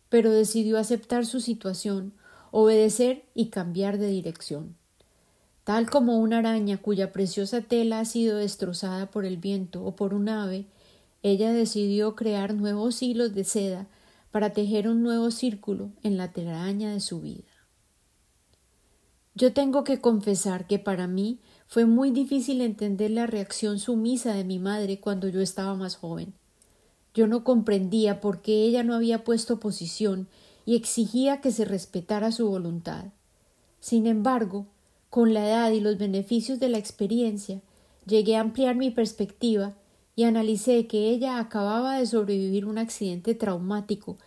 pero 0.10 0.32
decidió 0.32 0.80
aceptar 0.80 1.28
su 1.28 1.42
situación, 1.42 2.12
obedecer 2.50 3.26
y 3.36 3.50
cambiar 3.50 4.00
de 4.00 4.08
dirección. 4.08 4.76
Tal 5.64 5.92
como 5.92 6.18
una 6.18 6.40
araña 6.40 6.80
cuya 6.80 7.12
preciosa 7.12 7.62
tela 7.62 8.00
ha 8.00 8.06
sido 8.06 8.38
destrozada 8.38 9.12
por 9.12 9.26
el 9.26 9.38
viento 9.38 9.86
o 9.86 9.96
por 9.96 10.16
un 10.16 10.28
ave, 10.28 10.66
ella 11.22 11.54
decidió 11.54 12.16
crear 12.16 12.56
nuevos 12.56 13.04
hilos 13.04 13.36
de 13.36 13.44
seda 13.44 13.86
para 14.36 14.50
tejer 14.50 14.89
un 14.89 15.01
nuevo 15.01 15.32
círculo 15.32 15.92
en 16.04 16.18
la 16.18 16.34
telaraña 16.34 16.92
de 16.92 17.00
su 17.00 17.22
vida. 17.22 17.54
Yo 19.34 19.54
tengo 19.54 19.86
que 19.86 20.01
confesar 20.01 20.68
que 20.68 20.77
para 20.77 21.08
mí 21.08 21.39
fue 21.68 21.86
muy 21.86 22.12
difícil 22.12 22.60
entender 22.60 23.12
la 23.12 23.27
reacción 23.27 23.80
sumisa 23.80 24.34
de 24.34 24.44
mi 24.44 24.60
madre 24.60 25.00
cuando 25.00 25.30
yo 25.30 25.39
estaba 25.39 25.74
más 25.75 25.96
joven. 25.96 26.34
Yo 27.13 27.27
no 27.27 27.46
comprendía 27.46 28.20
por 28.20 28.42
qué 28.42 28.65
ella 28.65 28.84
no 28.84 28.94
había 28.94 29.24
puesto 29.24 29.62
posición 29.62 30.27
y 30.65 30.75
exigía 30.75 31.39
que 31.39 31.54
se 31.54 31.63
respetara 31.63 32.34
su 32.34 32.50
voluntad. 32.50 33.06
Sin 33.80 34.06
embargo, 34.06 34.68
con 35.10 35.34
la 35.34 35.48
edad 35.48 35.72
y 35.72 35.80
los 35.80 35.98
beneficios 35.98 36.60
de 36.60 36.68
la 36.68 36.77
experiencia, 36.77 37.62
llegué 38.06 38.36
a 38.36 38.42
ampliar 38.42 38.75
mi 38.75 38.92
perspectiva 38.92 39.75
y 40.16 40.24
analicé 40.24 40.88
que 40.88 41.10
ella 41.10 41.40
acababa 41.40 42.00
de 42.00 42.06
sobrevivir 42.06 42.66
un 42.66 42.78
accidente 42.78 43.36
traumático 43.36 44.18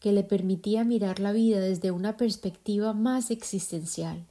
que 0.00 0.12
le 0.12 0.22
permitía 0.22 0.84
mirar 0.84 1.20
la 1.20 1.32
vida 1.32 1.60
desde 1.60 1.90
una 1.90 2.16
perspectiva 2.16 2.92
más 2.92 3.30
existencial. 3.30 4.24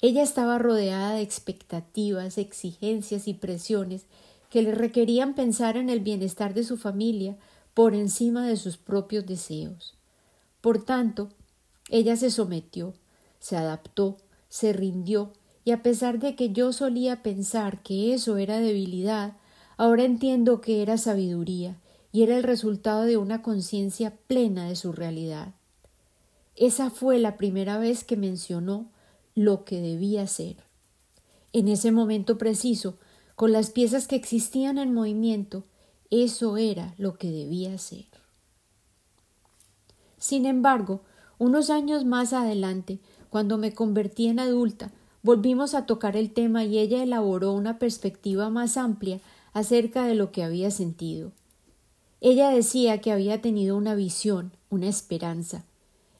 Ella 0.00 0.22
estaba 0.22 0.58
rodeada 0.58 1.12
de 1.12 1.22
expectativas, 1.22 2.38
exigencias 2.38 3.28
y 3.28 3.34
presiones 3.34 4.04
que 4.50 4.62
le 4.62 4.72
requerían 4.72 5.34
pensar 5.34 5.76
en 5.76 5.90
el 5.90 6.00
bienestar 6.00 6.54
de 6.54 6.64
su 6.64 6.76
familia 6.76 7.36
por 7.74 7.94
encima 7.94 8.46
de 8.46 8.56
sus 8.56 8.76
propios 8.76 9.26
deseos. 9.26 9.94
Por 10.60 10.84
tanto, 10.84 11.30
ella 11.90 12.16
se 12.16 12.30
sometió, 12.30 12.94
se 13.38 13.56
adaptó, 13.56 14.16
se 14.48 14.72
rindió, 14.72 15.32
y 15.64 15.72
a 15.72 15.82
pesar 15.82 16.18
de 16.18 16.36
que 16.36 16.52
yo 16.52 16.72
solía 16.72 17.22
pensar 17.22 17.82
que 17.82 18.14
eso 18.14 18.36
era 18.36 18.60
debilidad, 18.60 19.36
Ahora 19.76 20.04
entiendo 20.04 20.60
que 20.60 20.82
era 20.82 20.96
sabiduría 20.96 21.76
y 22.12 22.22
era 22.22 22.36
el 22.36 22.42
resultado 22.42 23.02
de 23.02 23.16
una 23.16 23.42
conciencia 23.42 24.14
plena 24.26 24.68
de 24.68 24.76
su 24.76 24.92
realidad. 24.92 25.52
Esa 26.54 26.88
fue 26.88 27.18
la 27.18 27.36
primera 27.36 27.78
vez 27.78 28.02
que 28.02 28.16
mencionó 28.16 28.86
lo 29.34 29.64
que 29.64 29.80
debía 29.82 30.26
ser. 30.26 30.56
En 31.52 31.68
ese 31.68 31.92
momento 31.92 32.38
preciso, 32.38 32.96
con 33.34 33.52
las 33.52 33.70
piezas 33.70 34.08
que 34.08 34.16
existían 34.16 34.78
en 34.78 34.94
movimiento, 34.94 35.64
eso 36.10 36.56
era 36.56 36.94
lo 36.96 37.18
que 37.18 37.30
debía 37.30 37.76
ser. 37.76 38.06
Sin 40.16 40.46
embargo, 40.46 41.02
unos 41.38 41.68
años 41.68 42.06
más 42.06 42.32
adelante, 42.32 42.98
cuando 43.28 43.58
me 43.58 43.74
convertí 43.74 44.28
en 44.28 44.38
adulta, 44.38 44.90
volvimos 45.22 45.74
a 45.74 45.84
tocar 45.84 46.16
el 46.16 46.32
tema 46.32 46.64
y 46.64 46.78
ella 46.78 47.02
elaboró 47.02 47.52
una 47.52 47.78
perspectiva 47.78 48.48
más 48.48 48.78
amplia 48.78 49.20
acerca 49.56 50.04
de 50.06 50.14
lo 50.14 50.32
que 50.32 50.42
había 50.44 50.70
sentido. 50.70 51.32
Ella 52.20 52.50
decía 52.50 53.00
que 53.00 53.10
había 53.10 53.40
tenido 53.40 53.74
una 53.74 53.94
visión, 53.94 54.52
una 54.68 54.86
esperanza. 54.86 55.64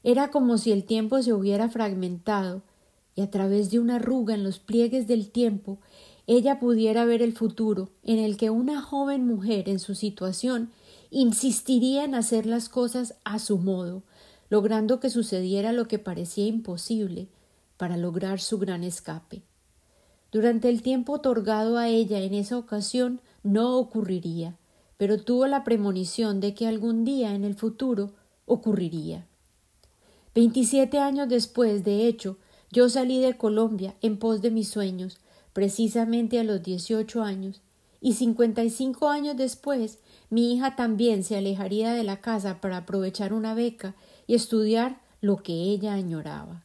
Era 0.02 0.31
como 0.31 0.57
si 0.57 0.73
el 0.73 0.85
tiempo 0.85 1.21
se 1.21 1.35
hubiera 1.35 1.69
fragmentado 1.69 2.62
y 3.14 3.21
a 3.21 3.31
través 3.31 3.71
de 3.71 3.78
una 3.78 3.97
arruga 3.97 4.33
en 4.33 4.43
los 4.43 4.59
pliegues 4.59 5.07
del 5.07 5.28
tiempo 5.28 5.81
ella 6.26 6.59
pudiera 6.59 7.05
ver 7.05 7.21
el 7.21 7.35
futuro 7.35 7.90
en 8.02 8.21
el 8.21 8.38
que 8.38 8.49
una 8.49 8.81
joven 8.81 9.26
mujer 9.26 9.69
en 9.69 9.81
su 9.81 9.95
situación 9.95 10.71
insistiría 11.11 12.05
en 12.05 12.14
hacer 12.14 12.47
las 12.47 12.71
cosas 12.71 13.16
a 13.25 13.38
su 13.38 13.59
modo, 13.59 14.02
logrando 14.49 14.99
que 14.99 15.11
sucediera 15.11 15.75
lo 15.75 15.88
que 15.88 15.99
parecía 15.99 16.47
imposible 16.47 17.28
para 17.76 17.99
lograr 17.99 18.40
su 18.40 18.57
gran 18.59 18.83
escape. 18.83 19.43
Durante 20.33 20.68
el 20.68 20.83
tiempo 20.83 21.14
otorgado 21.14 21.78
a 21.78 21.88
ella 21.88 22.21
en 22.21 22.35
esa 22.35 22.59
ocasión 22.59 23.21
no 23.42 23.78
ocurriría, 23.78 24.56
pero 24.97 25.23
tuvo 25.23 25.47
la 25.47 25.64
premonición 25.64 26.40
de 26.40 26.54
que 26.54 26.66
algún 26.66 27.04
día 27.04 27.35
en 27.35 27.45
el 27.45 27.54
futuro 27.54 28.12
ocurriría. 28.45 29.26
Veintisiete 30.35 30.99
años 30.99 31.28
después, 31.28 31.85
de 31.85 32.06
hecho, 32.06 32.37
yo 32.71 32.88
salí 32.88 33.21
de 33.21 33.37
Colombia 33.37 33.95
en 34.02 34.18
pos 34.18 34.42
de 34.42 34.50
mis 34.50 34.68
sueños, 34.68 35.18
precisamente 35.52 36.38
a 36.38 36.45
los 36.45 36.62
dieciocho 36.62 37.23
años, 37.23 37.62
y 38.00 38.12
cincuenta 38.12 38.62
y 38.62 38.71
cinco 38.71 39.09
años 39.09 39.37
después 39.37 39.99
mi 40.28 40.52
hija 40.52 40.76
también 40.76 41.25
se 41.25 41.37
alejaría 41.37 41.95
de 41.95 42.04
la 42.04 42.21
casa 42.21 42.61
para 42.61 42.78
aprovechar 42.78 43.33
una 43.33 43.54
beca 43.54 43.95
y 44.26 44.35
estudiar 44.35 45.00
lo 45.21 45.38
que 45.38 45.52
ella 45.52 45.95
añoraba. 45.95 46.62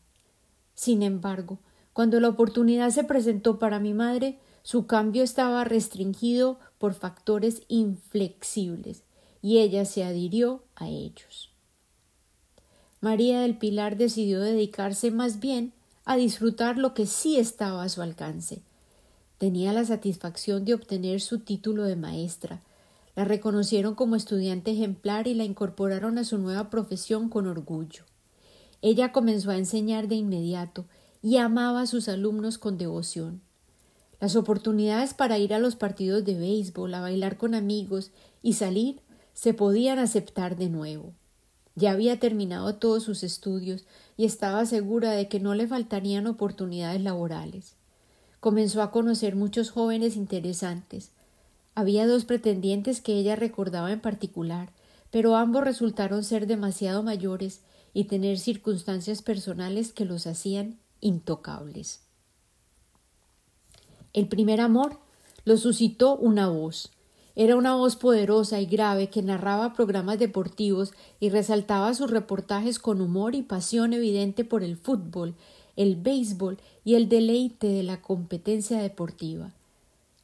Sin 0.73 1.03
embargo, 1.03 1.59
cuando 1.93 2.19
la 2.19 2.29
oportunidad 2.29 2.89
se 2.89 3.03
presentó 3.03 3.59
para 3.59 3.79
mi 3.79 3.93
madre, 3.93 4.39
su 4.63 4.85
cambio 4.85 5.23
estaba 5.23 5.63
restringido 5.63 6.59
por 6.77 6.93
factores 6.93 7.63
inflexibles 7.67 9.03
y 9.41 9.57
ella 9.59 9.85
se 9.85 10.03
adhirió 10.03 10.63
a 10.75 10.87
ellos. 10.87 11.51
María 13.01 13.41
del 13.41 13.57
Pilar 13.57 13.97
decidió 13.97 14.41
dedicarse 14.41 15.09
más 15.09 15.39
bien 15.39 15.73
a 16.05 16.15
disfrutar 16.15 16.77
lo 16.77 16.93
que 16.93 17.07
sí 17.07 17.37
estaba 17.37 17.83
a 17.83 17.89
su 17.89 18.01
alcance. 18.01 18.61
Tenía 19.39 19.73
la 19.73 19.83
satisfacción 19.83 20.65
de 20.65 20.75
obtener 20.75 21.19
su 21.19 21.39
título 21.39 21.83
de 21.83 21.95
maestra. 21.95 22.61
La 23.15 23.25
reconocieron 23.25 23.95
como 23.95 24.15
estudiante 24.15 24.71
ejemplar 24.71 25.27
y 25.27 25.33
la 25.33 25.43
incorporaron 25.43 26.19
a 26.19 26.23
su 26.23 26.37
nueva 26.37 26.69
profesión 26.69 27.27
con 27.27 27.47
orgullo. 27.47 28.03
Ella 28.83 29.11
comenzó 29.11 29.49
a 29.49 29.57
enseñar 29.57 30.07
de 30.07 30.15
inmediato 30.15 30.85
y 31.21 31.37
amaba 31.37 31.81
a 31.81 31.87
sus 31.87 32.07
alumnos 32.07 32.57
con 32.57 32.77
devoción. 32.77 33.41
Las 34.19 34.35
oportunidades 34.35 35.13
para 35.13 35.39
ir 35.39 35.53
a 35.53 35.59
los 35.59 35.75
partidos 35.75 36.23
de 36.25 36.35
béisbol, 36.35 36.93
a 36.93 37.01
bailar 37.01 37.37
con 37.37 37.55
amigos 37.55 38.11
y 38.41 38.53
salir 38.53 39.01
se 39.33 39.53
podían 39.53 39.99
aceptar 39.99 40.57
de 40.57 40.69
nuevo. 40.69 41.13
Ya 41.75 41.91
había 41.91 42.19
terminado 42.19 42.75
todos 42.75 43.03
sus 43.03 43.23
estudios 43.23 43.85
y 44.17 44.25
estaba 44.25 44.65
segura 44.65 45.11
de 45.11 45.27
que 45.27 45.39
no 45.39 45.55
le 45.55 45.67
faltarían 45.67 46.27
oportunidades 46.27 47.01
laborales. 47.01 47.75
Comenzó 48.39 48.81
a 48.81 48.91
conocer 48.91 49.35
muchos 49.35 49.71
jóvenes 49.71 50.15
interesantes. 50.15 51.11
Había 51.73 52.05
dos 52.05 52.25
pretendientes 52.25 52.99
que 53.01 53.13
ella 53.13 53.35
recordaba 53.35 53.91
en 53.91 54.01
particular, 54.01 54.71
pero 55.09 55.35
ambos 55.35 55.63
resultaron 55.63 56.23
ser 56.23 56.45
demasiado 56.45 57.03
mayores 57.03 57.61
y 57.93 58.05
tener 58.05 58.37
circunstancias 58.39 59.21
personales 59.21 59.93
que 59.93 60.05
los 60.05 60.27
hacían 60.27 60.80
intocables. 61.01 62.01
El 64.13 64.27
primer 64.27 64.61
amor 64.61 64.99
lo 65.43 65.57
suscitó 65.57 66.15
una 66.15 66.49
voz, 66.49 66.91
era 67.35 67.55
una 67.55 67.75
voz 67.75 67.95
poderosa 67.95 68.59
y 68.59 68.65
grave 68.65 69.09
que 69.09 69.21
narraba 69.21 69.73
programas 69.73 70.19
deportivos 70.19 70.93
y 71.19 71.29
resaltaba 71.29 71.93
sus 71.93 72.11
reportajes 72.11 72.77
con 72.77 72.99
humor 72.99 73.35
y 73.35 73.41
pasión 73.41 73.93
evidente 73.93 74.43
por 74.43 74.63
el 74.63 74.75
fútbol, 74.75 75.35
el 75.77 75.95
béisbol 75.95 76.57
y 76.83 76.95
el 76.95 77.07
deleite 77.07 77.67
de 77.67 77.83
la 77.83 78.01
competencia 78.01 78.79
deportiva. 78.79 79.53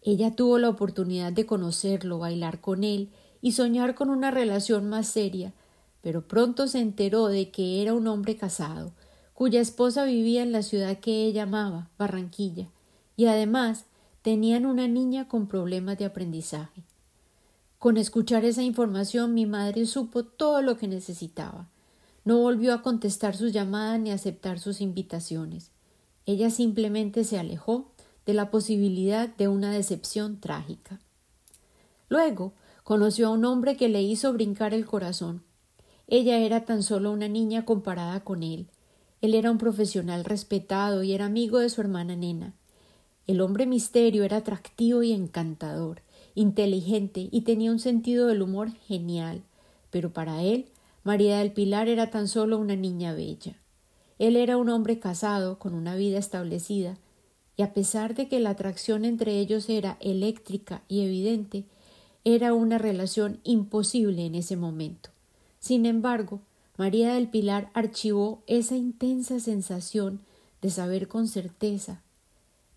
Ella 0.02 0.36
tuvo 0.36 0.60
la 0.60 0.70
oportunidad 0.70 1.32
de 1.32 1.46
conocerlo, 1.46 2.20
bailar 2.20 2.60
con 2.60 2.84
él 2.84 3.10
y 3.42 3.54
soñar 3.54 3.96
con 3.96 4.10
una 4.10 4.30
relación 4.30 4.90
más 4.90 5.08
seria, 5.08 5.54
pero 6.02 6.28
pronto 6.28 6.68
se 6.68 6.80
enteró 6.80 7.28
de 7.28 7.52
que 7.52 7.82
era 7.82 7.94
un 7.94 8.08
hombre 8.08 8.36
casado, 8.36 8.92
cuya 9.38 9.62
esposa 9.62 10.04
vivía 10.04 10.42
en 10.42 10.52
la 10.52 10.64
ciudad 10.64 10.98
que 10.98 11.28
ella 11.28 11.44
amaba, 11.44 11.92
Barranquilla, 12.00 12.70
y 13.16 13.28
además 13.28 13.86
tenían 14.24 14.66
una 14.66 14.88
niña 14.88 15.28
con 15.28 15.46
problemas 15.46 16.00
de 16.00 16.06
aprendizaje. 16.06 16.82
Con 17.78 17.98
escuchar 17.98 18.46
esa 18.46 18.64
información 18.64 19.36
mi 19.36 19.46
madre 19.46 19.86
supo 19.86 20.24
todo 20.24 20.64
lo 20.64 20.76
que 20.80 20.88
necesitaba. 20.88 21.68
No 22.26 22.40
volvió 22.40 22.74
a 22.74 22.82
contestar 22.82 23.38
sus 23.38 23.54
llamadas 23.54 24.00
ni 24.00 24.10
aceptar 24.10 24.58
sus 24.58 24.82
invitaciones. 24.82 25.70
Ella 26.26 26.50
simplemente 26.50 27.24
se 27.24 27.38
alejó 27.38 27.92
de 28.26 28.34
la 28.34 28.50
posibilidad 28.50 29.30
de 29.30 29.50
una 29.50 29.72
decepción 29.72 30.40
trágica. 30.40 31.00
Luego 32.10 32.54
conoció 32.84 33.28
a 33.28 33.32
un 33.34 33.46
hombre 33.46 33.78
que 33.78 33.88
le 33.88 34.02
hizo 34.02 34.34
brincar 34.34 34.74
el 34.74 34.88
corazón. 34.88 35.44
Ella 36.08 36.40
era 36.40 36.66
tan 36.66 36.82
solo 36.82 37.12
una 37.12 37.28
niña 37.28 37.66
comparada 37.66 38.24
con 38.24 38.42
él. 38.42 38.68
Él 39.22 39.34
era 39.34 39.52
un 39.52 39.58
profesional 39.58 40.26
respetado 40.26 41.04
y 41.04 41.14
era 41.14 41.26
amigo 41.26 41.60
de 41.60 41.70
su 41.70 41.82
hermana 41.82 42.16
nena. 42.16 42.54
El 43.26 43.42
hombre 43.42 43.66
misterio 43.66 44.24
era 44.24 44.38
atractivo 44.38 45.04
y 45.04 45.12
encantador 45.12 46.02
inteligente 46.38 47.30
y 47.32 47.42
tenía 47.42 47.72
un 47.72 47.80
sentido 47.80 48.28
del 48.28 48.44
humor 48.44 48.72
genial, 48.88 49.42
pero 49.90 50.14
para 50.14 50.44
él 50.44 50.68
María 51.04 51.40
del 51.40 51.52
Pilar 51.52 51.88
era 51.90 52.12
tan 52.12 52.28
solo 52.28 52.60
una 52.60 52.76
niña 52.76 53.14
bella. 53.14 53.56
Él 54.20 54.36
era 54.36 54.58
un 54.58 54.70
hombre 54.70 55.00
casado, 55.00 55.58
con 55.58 55.74
una 55.74 55.96
vida 55.96 56.20
establecida, 56.20 56.98
y 57.56 57.64
a 57.64 57.74
pesar 57.74 58.14
de 58.14 58.28
que 58.28 58.40
la 58.40 58.52
atracción 58.52 59.04
entre 59.04 59.40
ellos 59.40 59.68
era 59.68 59.98
eléctrica 60.00 60.84
y 60.88 61.02
evidente, 61.02 61.66
era 62.24 62.54
una 62.54 62.78
relación 62.78 63.40
imposible 63.44 64.26
en 64.26 64.36
ese 64.36 64.58
momento. 64.58 65.10
Sin 65.60 65.88
embargo, 65.88 66.42
María 66.78 67.14
del 67.14 67.30
Pilar 67.30 67.70
archivó 67.74 68.44
esa 68.48 68.76
intensa 68.76 69.40
sensación 69.40 70.22
de 70.62 70.70
saber 70.70 71.08
con 71.08 71.28
certeza 71.28 72.02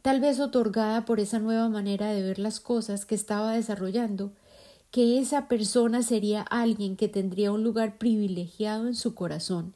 tal 0.03 0.21
vez 0.21 0.41
otorgada 0.41 1.05
por 1.05 1.21
esa 1.21 1.39
nueva 1.39 1.69
manera 1.69 2.09
de 2.13 2.23
ver 2.23 2.39
las 2.39 2.61
cosas 2.61 3.05
que 3.05 3.15
estaba 3.15 3.53
desarrollando, 3.53 4.33
que 4.91 5.19
esa 5.19 5.49
persona 5.49 6.03
sería 6.03 6.43
alguien 6.43 6.97
que 6.97 7.09
tendría 7.09 7.53
un 7.53 7.63
lugar 7.63 7.99
privilegiado 7.99 8.87
en 8.87 8.95
su 8.95 9.15
corazón, 9.15 9.75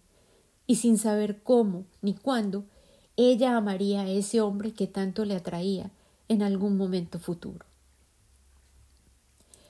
y 0.66 0.76
sin 0.76 0.98
saber 0.98 1.42
cómo 1.42 1.84
ni 2.00 2.14
cuándo, 2.14 2.64
ella 3.16 3.56
amaría 3.56 4.02
a 4.02 4.08
ese 4.08 4.40
hombre 4.40 4.72
que 4.72 4.86
tanto 4.86 5.24
le 5.24 5.36
atraía 5.36 5.90
en 6.28 6.42
algún 6.42 6.76
momento 6.76 7.18
futuro. 7.18 7.66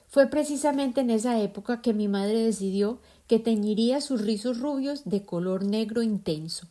Fue 0.09 0.29
precisamente 0.29 1.01
en 1.01 1.11
esa 1.11 1.40
época 1.40 1.83
que 1.83 1.93
mi 1.93 2.07
madre 2.07 2.38
decidió 2.38 3.01
que 3.26 3.38
teñiría 3.38 4.00
sus 4.00 4.20
rizos 4.22 4.60
rubios 4.60 5.02
de 5.04 5.24
color 5.24 5.64
negro 5.64 6.02
intenso, 6.02 6.68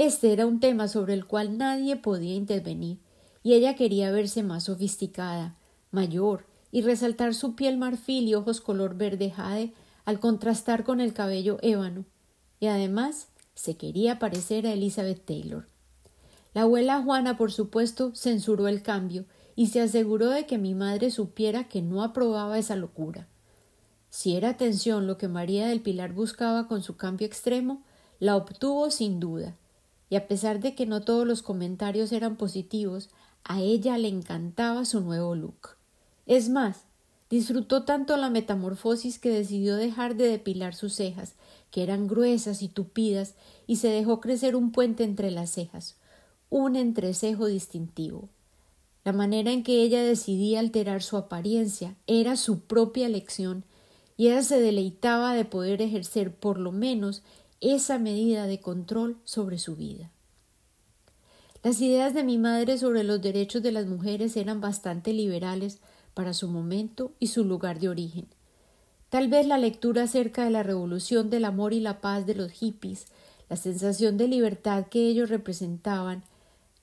este 0.00 0.32
era 0.32 0.46
un 0.46 0.60
tema 0.60 0.88
sobre 0.88 1.12
el 1.12 1.26
cual 1.26 1.58
nadie 1.58 1.94
podía 1.94 2.34
intervenir, 2.34 3.00
y 3.42 3.52
ella 3.52 3.76
quería 3.76 4.10
verse 4.10 4.42
más 4.42 4.64
sofisticada, 4.64 5.56
mayor, 5.90 6.46
y 6.72 6.80
resaltar 6.80 7.34
su 7.34 7.54
piel 7.54 7.76
marfil 7.76 8.26
y 8.26 8.34
ojos 8.34 8.62
color 8.62 8.96
verde 8.96 9.30
jade 9.30 9.74
al 10.06 10.18
contrastar 10.18 10.84
con 10.84 11.02
el 11.02 11.12
cabello 11.12 11.58
ébano, 11.60 12.06
y 12.60 12.68
además 12.68 13.28
se 13.54 13.76
quería 13.76 14.18
parecer 14.18 14.66
a 14.66 14.72
Elizabeth 14.72 15.22
Taylor. 15.26 15.68
La 16.54 16.62
abuela 16.62 17.02
Juana, 17.02 17.36
por 17.36 17.52
supuesto, 17.52 18.12
censuró 18.14 18.68
el 18.68 18.80
cambio 18.82 19.26
y 19.54 19.66
se 19.66 19.82
aseguró 19.82 20.30
de 20.30 20.46
que 20.46 20.56
mi 20.56 20.74
madre 20.74 21.10
supiera 21.10 21.68
que 21.68 21.82
no 21.82 22.02
aprobaba 22.02 22.58
esa 22.58 22.74
locura. 22.74 23.28
Si 24.10 24.36
era 24.36 24.50
atención 24.50 25.06
lo 25.06 25.16
que 25.16 25.28
María 25.28 25.68
del 25.68 25.80
Pilar 25.80 26.12
buscaba 26.12 26.66
con 26.66 26.82
su 26.82 26.96
cambio 26.96 27.26
extremo, 27.26 27.82
la 28.18 28.36
obtuvo 28.36 28.90
sin 28.90 29.20
duda, 29.20 29.56
y 30.10 30.16
a 30.16 30.26
pesar 30.26 30.60
de 30.60 30.74
que 30.74 30.84
no 30.84 31.02
todos 31.02 31.26
los 31.26 31.42
comentarios 31.42 32.10
eran 32.10 32.36
positivos, 32.36 33.08
a 33.44 33.60
ella 33.60 33.96
le 33.96 34.08
encantaba 34.08 34.84
su 34.84 35.00
nuevo 35.00 35.34
look. 35.36 35.76
Es 36.26 36.48
más, 36.48 36.84
disfrutó 37.30 37.84
tanto 37.84 38.16
la 38.16 38.28
metamorfosis 38.28 39.18
que 39.20 39.30
decidió 39.30 39.76
dejar 39.76 40.16
de 40.16 40.28
depilar 40.28 40.74
sus 40.74 40.94
cejas, 40.94 41.34
que 41.70 41.84
eran 41.84 42.08
gruesas 42.08 42.62
y 42.62 42.68
tupidas, 42.68 43.34
y 43.68 43.76
se 43.76 43.88
dejó 43.88 44.20
crecer 44.20 44.56
un 44.56 44.72
puente 44.72 45.04
entre 45.04 45.30
las 45.30 45.50
cejas, 45.50 45.96
un 46.50 46.74
entrecejo 46.74 47.46
distintivo. 47.46 48.28
La 49.04 49.12
manera 49.12 49.52
en 49.52 49.62
que 49.62 49.82
ella 49.82 50.02
decidía 50.02 50.58
alterar 50.58 51.02
su 51.02 51.16
apariencia 51.16 51.94
era 52.06 52.36
su 52.36 52.60
propia 52.60 53.06
elección, 53.06 53.64
y 54.20 54.28
ella 54.28 54.42
se 54.42 54.60
deleitaba 54.60 55.32
de 55.32 55.46
poder 55.46 55.80
ejercer 55.80 56.34
por 56.34 56.58
lo 56.58 56.72
menos 56.72 57.22
esa 57.62 57.98
medida 57.98 58.46
de 58.46 58.60
control 58.60 59.16
sobre 59.24 59.56
su 59.56 59.76
vida. 59.76 60.10
Las 61.62 61.80
ideas 61.80 62.12
de 62.12 62.22
mi 62.22 62.36
madre 62.36 62.76
sobre 62.76 63.02
los 63.02 63.22
derechos 63.22 63.62
de 63.62 63.72
las 63.72 63.86
mujeres 63.86 64.36
eran 64.36 64.60
bastante 64.60 65.14
liberales 65.14 65.78
para 66.12 66.34
su 66.34 66.48
momento 66.48 67.12
y 67.18 67.28
su 67.28 67.46
lugar 67.46 67.80
de 67.80 67.88
origen. 67.88 68.26
Tal 69.08 69.28
vez 69.28 69.46
la 69.46 69.56
lectura 69.56 70.02
acerca 70.02 70.44
de 70.44 70.50
la 70.50 70.64
revolución 70.64 71.30
del 71.30 71.46
amor 71.46 71.72
y 71.72 71.80
la 71.80 72.02
paz 72.02 72.26
de 72.26 72.34
los 72.34 72.52
hippies, 72.52 73.06
la 73.48 73.56
sensación 73.56 74.18
de 74.18 74.28
libertad 74.28 74.88
que 74.88 75.08
ellos 75.08 75.30
representaban, 75.30 76.24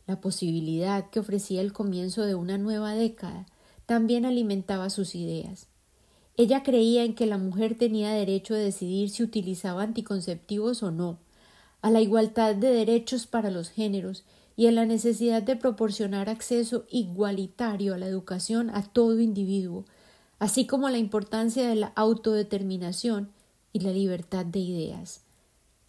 la 0.07 0.19
posibilidad 0.19 1.07
que 1.11 1.19
ofrecía 1.19 1.61
el 1.61 1.71
comienzo 1.71 2.23
de 2.23 2.33
una 2.33 2.57
nueva 2.57 2.95
década, 2.95 3.45
también 3.85 4.25
alimentaba 4.25 4.89
sus 4.89 5.13
ideas. 5.13 5.67
Ella 6.37 6.61
creía 6.61 7.03
en 7.03 7.15
que 7.15 7.25
la 7.25 7.39
mujer 7.39 7.75
tenía 7.75 8.11
derecho 8.11 8.53
a 8.53 8.57
decidir 8.57 9.09
si 9.09 9.23
utilizaba 9.23 9.81
anticonceptivos 9.81 10.83
o 10.83 10.91
no, 10.91 11.17
a 11.81 11.89
la 11.89 11.99
igualdad 11.99 12.55
de 12.55 12.69
derechos 12.71 13.25
para 13.25 13.49
los 13.49 13.69
géneros 13.69 14.23
y 14.55 14.67
a 14.67 14.71
la 14.71 14.85
necesidad 14.85 15.41
de 15.41 15.55
proporcionar 15.55 16.29
acceso 16.29 16.85
igualitario 16.91 17.95
a 17.95 17.97
la 17.97 18.05
educación 18.05 18.69
a 18.69 18.83
todo 18.83 19.19
individuo, 19.19 19.85
así 20.37 20.67
como 20.67 20.89
la 20.89 20.99
importancia 20.99 21.67
de 21.67 21.75
la 21.75 21.87
autodeterminación 21.95 23.31
y 23.73 23.79
la 23.79 23.91
libertad 23.91 24.45
de 24.45 24.59
ideas. 24.59 25.21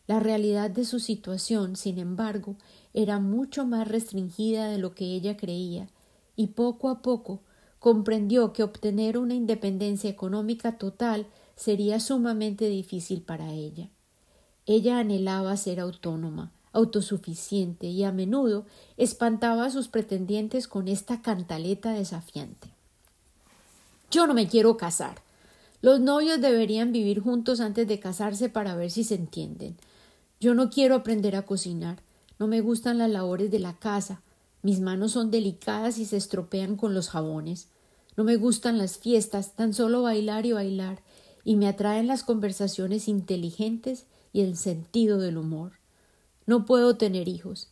La 0.07 0.19
realidad 0.19 0.71
de 0.71 0.87
su 0.87 0.99
situación, 0.99 1.77
sin 1.77 1.99
embargo, 1.99 2.57
era 2.95 3.21
mucho 3.21 3.67
más 3.67 3.87
restringida 3.87 4.71
de 4.71 4.79
lo 4.79 4.95
que 4.95 5.05
ella 5.05 5.37
creía, 5.37 5.89
y 6.37 6.49
poco 6.49 6.89
a 6.89 7.03
poco 7.03 7.43
comprendió 7.79 8.53
que 8.53 8.63
obtener 8.63 9.19
una 9.19 9.35
independencia 9.35 10.11
económica 10.11 10.79
total 10.79 11.27
sería 11.57 12.01
sumamente 12.01 12.69
difícil 12.69 13.23
para 13.23 13.53
ella. 13.53 13.89
Ella 14.67 14.99
anhelaba 14.99 15.57
ser 15.57 15.81
autónoma, 15.81 16.53
autosuficiente 16.73 17.87
y 17.87 18.05
a 18.05 18.13
menudo 18.13 18.67
espantaba 18.97 19.65
a 19.65 19.71
sus 19.71 19.89
pretendientes 19.89 20.69
con 20.69 20.89
esta 20.89 21.23
cantaleta 21.23 21.93
desafiante. 21.93 22.69
Yo 24.11 24.27
no 24.27 24.35
me 24.35 24.49
quiero 24.49 24.77
casar. 24.77 25.23
Los 25.81 26.01
novios 26.01 26.41
deberían 26.41 26.93
vivir 26.93 27.21
juntos 27.21 27.61
antes 27.61 27.87
de 27.87 28.01
casarse 28.01 28.49
para 28.49 28.75
ver 28.75 28.91
si 28.91 29.05
se 29.05 29.15
entienden. 29.15 29.77
Yo 30.41 30.55
no 30.55 30.71
quiero 30.71 30.95
aprender 30.95 31.37
a 31.37 31.43
cocinar. 31.43 32.01
No 32.39 32.47
me 32.47 32.61
gustan 32.61 32.99
las 32.99 33.11
labores 33.11 33.51
de 33.51 33.59
la 33.59 33.75
casa. 33.75 34.23
Mis 34.63 34.81
manos 34.81 35.13
son 35.13 35.31
delicadas 35.31 35.99
y 35.99 36.05
se 36.05 36.17
estropean 36.17 36.77
con 36.77 36.95
los 36.95 37.11
jabones. 37.11 37.69
No 38.17 38.25
me 38.25 38.37
gustan 38.37 38.79
las 38.79 38.99
fiestas, 38.99 39.55
tan 39.55 39.73
solo 39.73 40.03
bailar 40.03 40.47
y 40.47 40.53
bailar, 40.53 41.03
y 41.45 41.57
me 41.57 41.69
atraen 41.69 42.07
las 42.07 42.25
conversaciones 42.25 43.09
inteligentes 43.09 44.07
y 44.33 44.41
el 44.43 44.57
sentido 44.57 45.19
del 45.19 45.39
humor. 45.39 45.73
No 46.47 46.67
puedo 46.67 46.97
tener 46.97 47.29
hijos. 47.29 47.69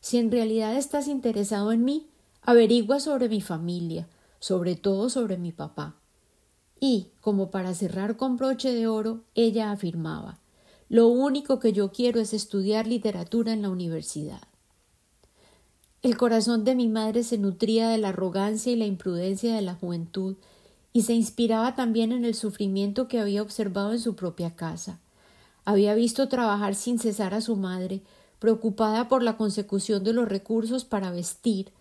Si 0.00 0.18
en 0.18 0.30
realidad 0.30 0.76
estás 0.76 1.08
interesado 1.08 1.72
en 1.72 1.84
mí, 1.84 2.06
averigua 2.42 3.00
sobre 3.00 3.28
mi 3.28 3.40
familia, 3.40 4.08
sobre 4.38 4.76
todo 4.76 5.10
sobre 5.10 5.36
mi 5.36 5.52
papá. 5.52 5.96
Y, 6.80 7.08
como 7.20 7.50
para 7.50 7.74
cerrar 7.74 8.16
con 8.16 8.36
broche 8.36 8.72
de 8.72 8.86
oro, 8.86 9.24
ella 9.34 9.72
afirmaba 9.72 10.38
Lo 10.88 11.08
único 11.08 11.58
que 11.58 11.72
yo 11.72 11.92
quiero 11.92 12.20
es 12.20 12.32
estudiar 12.32 12.86
literatura 12.86 13.52
en 13.52 13.62
la 13.62 13.68
universidad. 13.68 14.47
El 16.00 16.16
corazón 16.16 16.62
de 16.64 16.76
mi 16.76 16.86
madre 16.86 17.24
se 17.24 17.38
nutría 17.38 17.88
de 17.88 17.98
la 17.98 18.10
arrogancia 18.10 18.70
y 18.70 18.76
la 18.76 18.86
imprudencia 18.86 19.52
de 19.54 19.62
la 19.62 19.74
juventud, 19.74 20.36
y 20.92 21.02
se 21.02 21.12
inspiraba 21.12 21.74
también 21.74 22.12
en 22.12 22.24
el 22.24 22.34
sufrimiento 22.34 23.08
que 23.08 23.18
había 23.18 23.42
observado 23.42 23.92
en 23.92 23.98
su 23.98 24.14
propia 24.14 24.54
casa. 24.54 25.00
Había 25.64 25.94
visto 25.94 26.28
trabajar 26.28 26.76
sin 26.76 27.00
cesar 27.00 27.34
a 27.34 27.40
su 27.40 27.56
madre, 27.56 28.00
preocupada 28.38 29.08
por 29.08 29.24
la 29.24 29.36
consecución 29.36 30.04
de 30.04 30.12
los 30.12 30.28
recursos 30.28 30.84
para 30.84 31.10
vestir, 31.10 31.72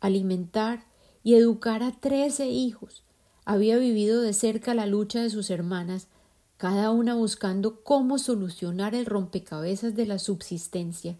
alimentar 0.00 0.84
y 1.24 1.34
educar 1.34 1.82
a 1.82 1.90
trece 1.90 2.46
hijos. 2.46 3.02
Había 3.44 3.76
vivido 3.76 4.22
de 4.22 4.34
cerca 4.34 4.74
la 4.74 4.86
lucha 4.86 5.20
de 5.20 5.30
sus 5.30 5.50
hermanas, 5.50 6.06
cada 6.58 6.92
una 6.92 7.14
buscando 7.14 7.82
cómo 7.82 8.18
solucionar 8.18 8.94
el 8.94 9.04
rompecabezas 9.04 9.96
de 9.96 10.06
la 10.06 10.20
subsistencia, 10.20 11.16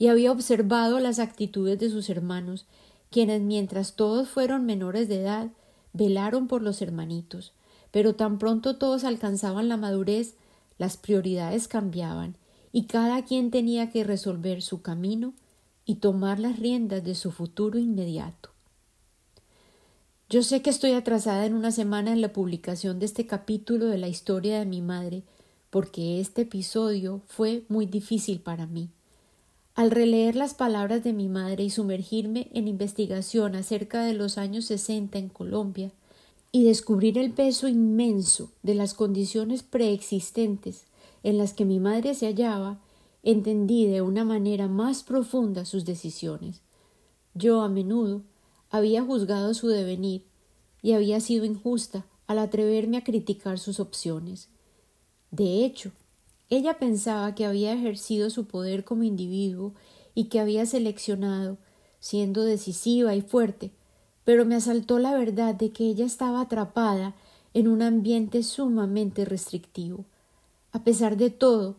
y 0.00 0.08
había 0.08 0.32
observado 0.32 0.98
las 0.98 1.18
actitudes 1.18 1.78
de 1.78 1.90
sus 1.90 2.08
hermanos, 2.08 2.64
quienes 3.10 3.42
mientras 3.42 3.96
todos 3.96 4.30
fueron 4.30 4.64
menores 4.64 5.08
de 5.08 5.20
edad, 5.20 5.50
velaron 5.92 6.48
por 6.48 6.62
los 6.62 6.80
hermanitos, 6.80 7.52
pero 7.90 8.14
tan 8.14 8.38
pronto 8.38 8.76
todos 8.76 9.04
alcanzaban 9.04 9.68
la 9.68 9.76
madurez, 9.76 10.36
las 10.78 10.96
prioridades 10.96 11.68
cambiaban, 11.68 12.36
y 12.72 12.86
cada 12.86 13.26
quien 13.26 13.50
tenía 13.50 13.90
que 13.90 14.02
resolver 14.02 14.62
su 14.62 14.80
camino 14.80 15.34
y 15.84 15.96
tomar 15.96 16.40
las 16.40 16.58
riendas 16.58 17.04
de 17.04 17.14
su 17.14 17.30
futuro 17.30 17.78
inmediato. 17.78 18.48
Yo 20.30 20.42
sé 20.42 20.62
que 20.62 20.70
estoy 20.70 20.92
atrasada 20.92 21.44
en 21.44 21.52
una 21.52 21.72
semana 21.72 22.10
en 22.10 22.22
la 22.22 22.32
publicación 22.32 23.00
de 23.00 23.04
este 23.04 23.26
capítulo 23.26 23.84
de 23.84 23.98
la 23.98 24.08
historia 24.08 24.60
de 24.60 24.64
mi 24.64 24.80
madre, 24.80 25.24
porque 25.68 26.20
este 26.20 26.42
episodio 26.42 27.20
fue 27.26 27.64
muy 27.68 27.84
difícil 27.84 28.40
para 28.40 28.66
mí. 28.66 28.88
Al 29.74 29.90
releer 29.90 30.36
las 30.36 30.54
palabras 30.54 31.04
de 31.04 31.12
mi 31.12 31.28
madre 31.28 31.64
y 31.64 31.70
sumergirme 31.70 32.48
en 32.52 32.68
investigación 32.68 33.54
acerca 33.54 34.04
de 34.04 34.14
los 34.14 34.36
años 34.36 34.66
sesenta 34.66 35.18
en 35.18 35.28
Colombia, 35.28 35.92
y 36.52 36.64
descubrir 36.64 37.16
el 37.18 37.32
peso 37.32 37.68
inmenso 37.68 38.50
de 38.62 38.74
las 38.74 38.94
condiciones 38.94 39.62
preexistentes 39.62 40.84
en 41.22 41.38
las 41.38 41.52
que 41.52 41.64
mi 41.64 41.78
madre 41.78 42.14
se 42.14 42.26
hallaba, 42.26 42.80
entendí 43.22 43.86
de 43.86 44.02
una 44.02 44.24
manera 44.24 44.66
más 44.66 45.02
profunda 45.02 45.64
sus 45.64 45.84
decisiones. 45.84 46.62
Yo 47.34 47.62
a 47.62 47.68
menudo 47.68 48.22
había 48.70 49.02
juzgado 49.02 49.54
su 49.54 49.68
devenir 49.68 50.24
y 50.82 50.92
había 50.92 51.20
sido 51.20 51.44
injusta 51.44 52.04
al 52.26 52.38
atreverme 52.38 52.96
a 52.96 53.04
criticar 53.04 53.58
sus 53.58 53.78
opciones. 53.78 54.48
De 55.30 55.64
hecho, 55.64 55.92
ella 56.50 56.78
pensaba 56.78 57.34
que 57.34 57.46
había 57.46 57.72
ejercido 57.72 58.28
su 58.28 58.46
poder 58.46 58.84
como 58.84 59.04
individuo 59.04 59.72
y 60.14 60.24
que 60.24 60.40
había 60.40 60.66
seleccionado, 60.66 61.58
siendo 62.00 62.44
decisiva 62.44 63.14
y 63.14 63.22
fuerte, 63.22 63.70
pero 64.24 64.44
me 64.44 64.56
asaltó 64.56 64.98
la 64.98 65.14
verdad 65.14 65.54
de 65.54 65.70
que 65.70 65.84
ella 65.86 66.04
estaba 66.04 66.40
atrapada 66.40 67.14
en 67.54 67.68
un 67.68 67.82
ambiente 67.82 68.42
sumamente 68.42 69.24
restrictivo. 69.24 70.04
A 70.72 70.84
pesar 70.84 71.16
de 71.16 71.30
todo, 71.30 71.76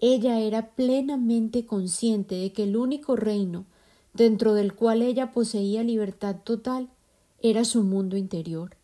ella 0.00 0.40
era 0.40 0.70
plenamente 0.74 1.66
consciente 1.66 2.34
de 2.34 2.52
que 2.52 2.64
el 2.64 2.76
único 2.76 3.16
reino 3.16 3.66
dentro 4.12 4.54
del 4.54 4.74
cual 4.74 5.02
ella 5.02 5.32
poseía 5.32 5.82
libertad 5.82 6.36
total 6.44 6.88
era 7.42 7.64
su 7.64 7.82
mundo 7.82 8.16
interior. 8.16 8.76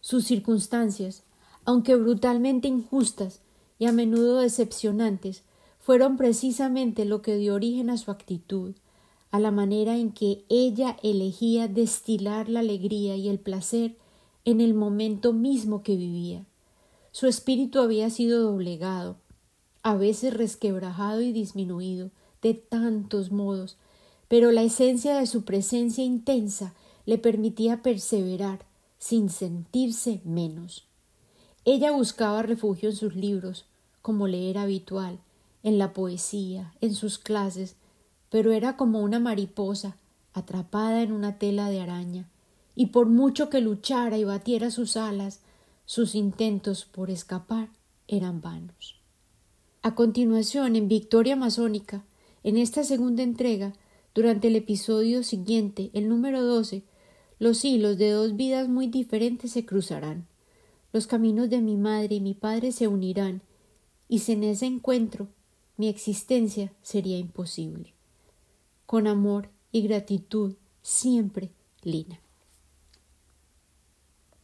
Sus 0.00 0.24
circunstancias, 0.24 1.22
aunque 1.64 1.96
brutalmente 1.96 2.68
injustas 2.68 3.40
y 3.80 3.86
a 3.86 3.92
menudo 3.92 4.40
decepcionantes, 4.40 5.42
fueron 5.80 6.18
precisamente 6.18 7.06
lo 7.06 7.22
que 7.22 7.36
dio 7.36 7.54
origen 7.54 7.88
a 7.88 7.96
su 7.96 8.10
actitud, 8.10 8.74
a 9.30 9.40
la 9.40 9.50
manera 9.50 9.96
en 9.96 10.12
que 10.12 10.44
ella 10.50 10.98
elegía 11.02 11.66
destilar 11.66 12.50
la 12.50 12.60
alegría 12.60 13.16
y 13.16 13.30
el 13.30 13.38
placer 13.38 13.96
en 14.44 14.60
el 14.60 14.74
momento 14.74 15.32
mismo 15.32 15.82
que 15.82 15.96
vivía. 15.96 16.44
Su 17.10 17.26
espíritu 17.26 17.80
había 17.80 18.10
sido 18.10 18.42
doblegado, 18.42 19.16
a 19.82 19.94
veces 19.94 20.34
resquebrajado 20.34 21.22
y 21.22 21.32
disminuido, 21.32 22.10
de 22.42 22.52
tantos 22.52 23.32
modos, 23.32 23.78
pero 24.28 24.52
la 24.52 24.62
esencia 24.62 25.18
de 25.18 25.26
su 25.26 25.44
presencia 25.44 26.04
intensa 26.04 26.74
le 27.06 27.16
permitía 27.16 27.80
perseverar 27.80 28.66
sin 28.98 29.30
sentirse 29.30 30.20
menos. 30.24 30.84
Ella 31.64 31.92
buscaba 31.92 32.42
refugio 32.42 32.90
en 32.90 32.96
sus 32.96 33.14
libros, 33.16 33.64
como 34.02 34.28
le 34.28 34.50
era 34.50 34.62
habitual, 34.62 35.18
en 35.62 35.78
la 35.78 35.92
poesía, 35.92 36.74
en 36.80 36.94
sus 36.94 37.18
clases, 37.18 37.76
pero 38.30 38.52
era 38.52 38.76
como 38.76 39.00
una 39.00 39.18
mariposa 39.18 39.96
atrapada 40.32 41.02
en 41.02 41.12
una 41.12 41.38
tela 41.38 41.68
de 41.68 41.80
araña, 41.80 42.28
y 42.74 42.86
por 42.86 43.06
mucho 43.06 43.50
que 43.50 43.60
luchara 43.60 44.16
y 44.16 44.24
batiera 44.24 44.70
sus 44.70 44.96
alas, 44.96 45.40
sus 45.84 46.14
intentos 46.14 46.84
por 46.84 47.10
escapar 47.10 47.68
eran 48.06 48.40
vanos. 48.40 49.00
A 49.82 49.94
continuación, 49.94 50.76
en 50.76 50.88
Victoria 50.88 51.36
Masónica, 51.36 52.04
en 52.44 52.56
esta 52.56 52.84
segunda 52.84 53.22
entrega, 53.22 53.72
durante 54.14 54.48
el 54.48 54.56
episodio 54.56 55.22
siguiente, 55.22 55.90
el 55.94 56.08
número 56.08 56.42
doce, 56.42 56.82
los 57.38 57.64
hilos 57.64 57.96
de 57.96 58.10
dos 58.10 58.36
vidas 58.36 58.68
muy 58.68 58.86
diferentes 58.86 59.52
se 59.52 59.64
cruzarán. 59.64 60.26
Los 60.92 61.06
caminos 61.06 61.48
de 61.48 61.60
mi 61.60 61.76
madre 61.76 62.16
y 62.16 62.20
mi 62.20 62.34
padre 62.34 62.72
se 62.72 62.88
unirán, 62.88 63.42
y 64.10 64.18
sin 64.18 64.42
ese 64.42 64.66
encuentro 64.66 65.28
mi 65.76 65.88
existencia 65.88 66.72
sería 66.82 67.16
imposible. 67.16 67.94
Con 68.84 69.06
amor 69.06 69.48
y 69.70 69.82
gratitud, 69.82 70.56
siempre, 70.82 71.52
Lina. 71.82 72.20